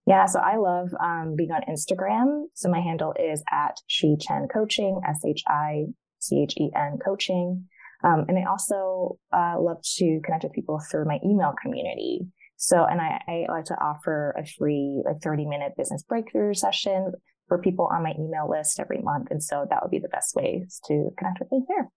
Yeah, 0.07 0.27
so 0.27 0.41
I 0.41 0.57
love 0.57 0.89
um, 1.01 1.35
being 1.37 1.51
on 1.51 1.63
Instagram. 1.69 2.45
So 2.55 2.69
my 2.69 2.81
handle 2.81 3.15
is 3.19 3.43
at 3.51 3.77
Shi 3.87 4.17
Chen 4.21 4.49
Coaching, 4.53 5.01
S 5.07 5.21
H 5.25 5.43
I 5.47 5.85
C 6.21 6.43
H 6.43 6.55
E 6.59 6.71
N 6.75 6.99
Coaching. 7.05 7.67
Um, 8.03 8.25
and 8.29 8.39
I 8.39 8.45
also 8.49 9.19
uh, 9.33 9.57
love 9.61 9.79
to 9.97 10.21
connect 10.25 10.45
with 10.45 10.53
people 10.53 10.81
through 10.91 11.05
my 11.05 11.19
email 11.25 11.53
community. 11.61 12.27
So, 12.63 12.85
and 12.85 13.01
I, 13.01 13.23
I 13.27 13.47
like 13.49 13.65
to 13.67 13.75
offer 13.81 14.35
a 14.37 14.45
free, 14.45 15.03
like 15.07 15.23
30 15.23 15.47
minute 15.47 15.73
business 15.79 16.03
breakthrough 16.03 16.53
session 16.53 17.13
for 17.49 17.57
people 17.57 17.89
on 17.91 18.03
my 18.03 18.13
email 18.19 18.51
list 18.51 18.79
every 18.79 19.01
month. 19.01 19.29
And 19.31 19.43
so 19.43 19.67
that 19.71 19.83
would 19.83 19.91
be 19.91 19.99
the 19.99 20.09
best 20.09 20.37
ways 20.37 20.79
to 20.87 21.09
connect 21.17 21.41
with 21.41 21.51
me 21.51 21.65
here. 21.67 21.89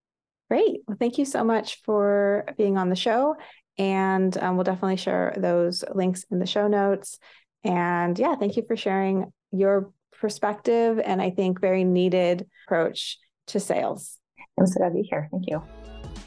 Great. 0.50 0.80
Well, 0.88 0.96
thank 0.98 1.18
you 1.18 1.26
so 1.26 1.44
much 1.44 1.82
for 1.84 2.46
being 2.58 2.78
on 2.78 2.90
the 2.90 2.96
show. 2.96 3.36
And 3.78 4.38
um, 4.38 4.56
we'll 4.56 4.64
definitely 4.64 4.96
share 4.96 5.36
those 5.38 5.84
links 5.94 6.24
in 6.32 6.40
the 6.40 6.46
show 6.46 6.70
notes. 6.70 7.20
And 7.66 8.18
yeah, 8.18 8.36
thank 8.36 8.56
you 8.56 8.64
for 8.66 8.78
sharing 8.78 9.34
your 9.52 9.92
perspective 10.18 10.98
and 11.04 11.22
I 11.22 11.32
think 11.32 11.60
very 11.60 11.84
needed 11.84 12.48
approach 12.66 13.18
to 13.48 13.60
sales. 13.60 14.18
I'm 14.58 14.66
so 14.66 14.78
glad 14.78 14.90
to 14.90 14.96
be 14.96 15.02
here. 15.02 15.28
Thank 15.30 15.44
you. 15.48 15.62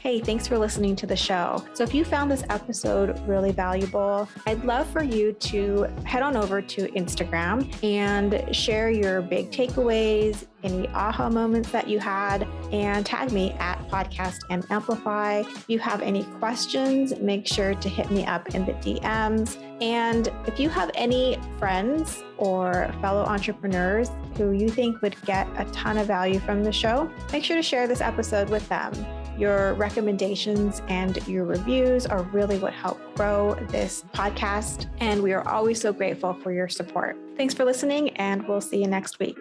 Hey, 0.07 0.21
thanks 0.21 0.47
for 0.47 0.57
listening 0.57 0.95
to 0.95 1.05
the 1.05 1.17
show. 1.17 1.61
So, 1.73 1.83
if 1.83 1.93
you 1.93 2.05
found 2.05 2.31
this 2.31 2.45
episode 2.49 3.19
really 3.27 3.51
valuable, 3.51 4.29
I'd 4.45 4.63
love 4.63 4.87
for 4.87 5.03
you 5.03 5.33
to 5.33 5.83
head 6.05 6.23
on 6.23 6.37
over 6.37 6.61
to 6.61 6.87
Instagram 6.93 7.67
and 7.83 8.55
share 8.55 8.89
your 8.89 9.21
big 9.21 9.51
takeaways, 9.51 10.47
any 10.63 10.87
aha 10.93 11.29
moments 11.29 11.71
that 11.71 11.89
you 11.89 11.99
had, 11.99 12.47
and 12.71 13.05
tag 13.05 13.33
me 13.33 13.51
at 13.59 13.85
Podcast 13.89 14.37
and 14.49 14.65
Amplify. 14.69 15.39
If 15.39 15.65
you 15.67 15.77
have 15.79 16.01
any 16.01 16.23
questions, 16.39 17.13
make 17.19 17.45
sure 17.45 17.73
to 17.73 17.89
hit 17.89 18.09
me 18.09 18.25
up 18.25 18.55
in 18.55 18.65
the 18.65 18.75
DMs. 18.75 19.61
And 19.81 20.29
if 20.45 20.57
you 20.57 20.69
have 20.69 20.89
any 20.95 21.37
friends 21.59 22.23
or 22.37 22.95
fellow 23.01 23.25
entrepreneurs 23.25 24.09
who 24.37 24.51
you 24.51 24.69
think 24.69 25.01
would 25.01 25.21
get 25.25 25.49
a 25.57 25.65
ton 25.73 25.97
of 25.97 26.07
value 26.07 26.39
from 26.39 26.63
the 26.63 26.71
show, 26.71 27.11
make 27.33 27.43
sure 27.43 27.57
to 27.57 27.61
share 27.61 27.89
this 27.89 27.99
episode 27.99 28.49
with 28.49 28.65
them. 28.69 28.93
Your 29.37 29.75
recommendations 29.75 30.81
and 30.87 31.25
your 31.27 31.45
reviews 31.45 32.05
are 32.05 32.23
really 32.23 32.57
what 32.57 32.73
help 32.73 32.99
grow 33.15 33.55
this 33.69 34.03
podcast. 34.13 34.87
And 34.99 35.21
we 35.21 35.33
are 35.33 35.47
always 35.47 35.79
so 35.79 35.93
grateful 35.93 36.33
for 36.33 36.51
your 36.51 36.67
support. 36.67 37.17
Thanks 37.35 37.53
for 37.53 37.63
listening, 37.65 38.09
and 38.17 38.47
we'll 38.47 38.61
see 38.61 38.81
you 38.81 38.87
next 38.87 39.19
week. 39.19 39.37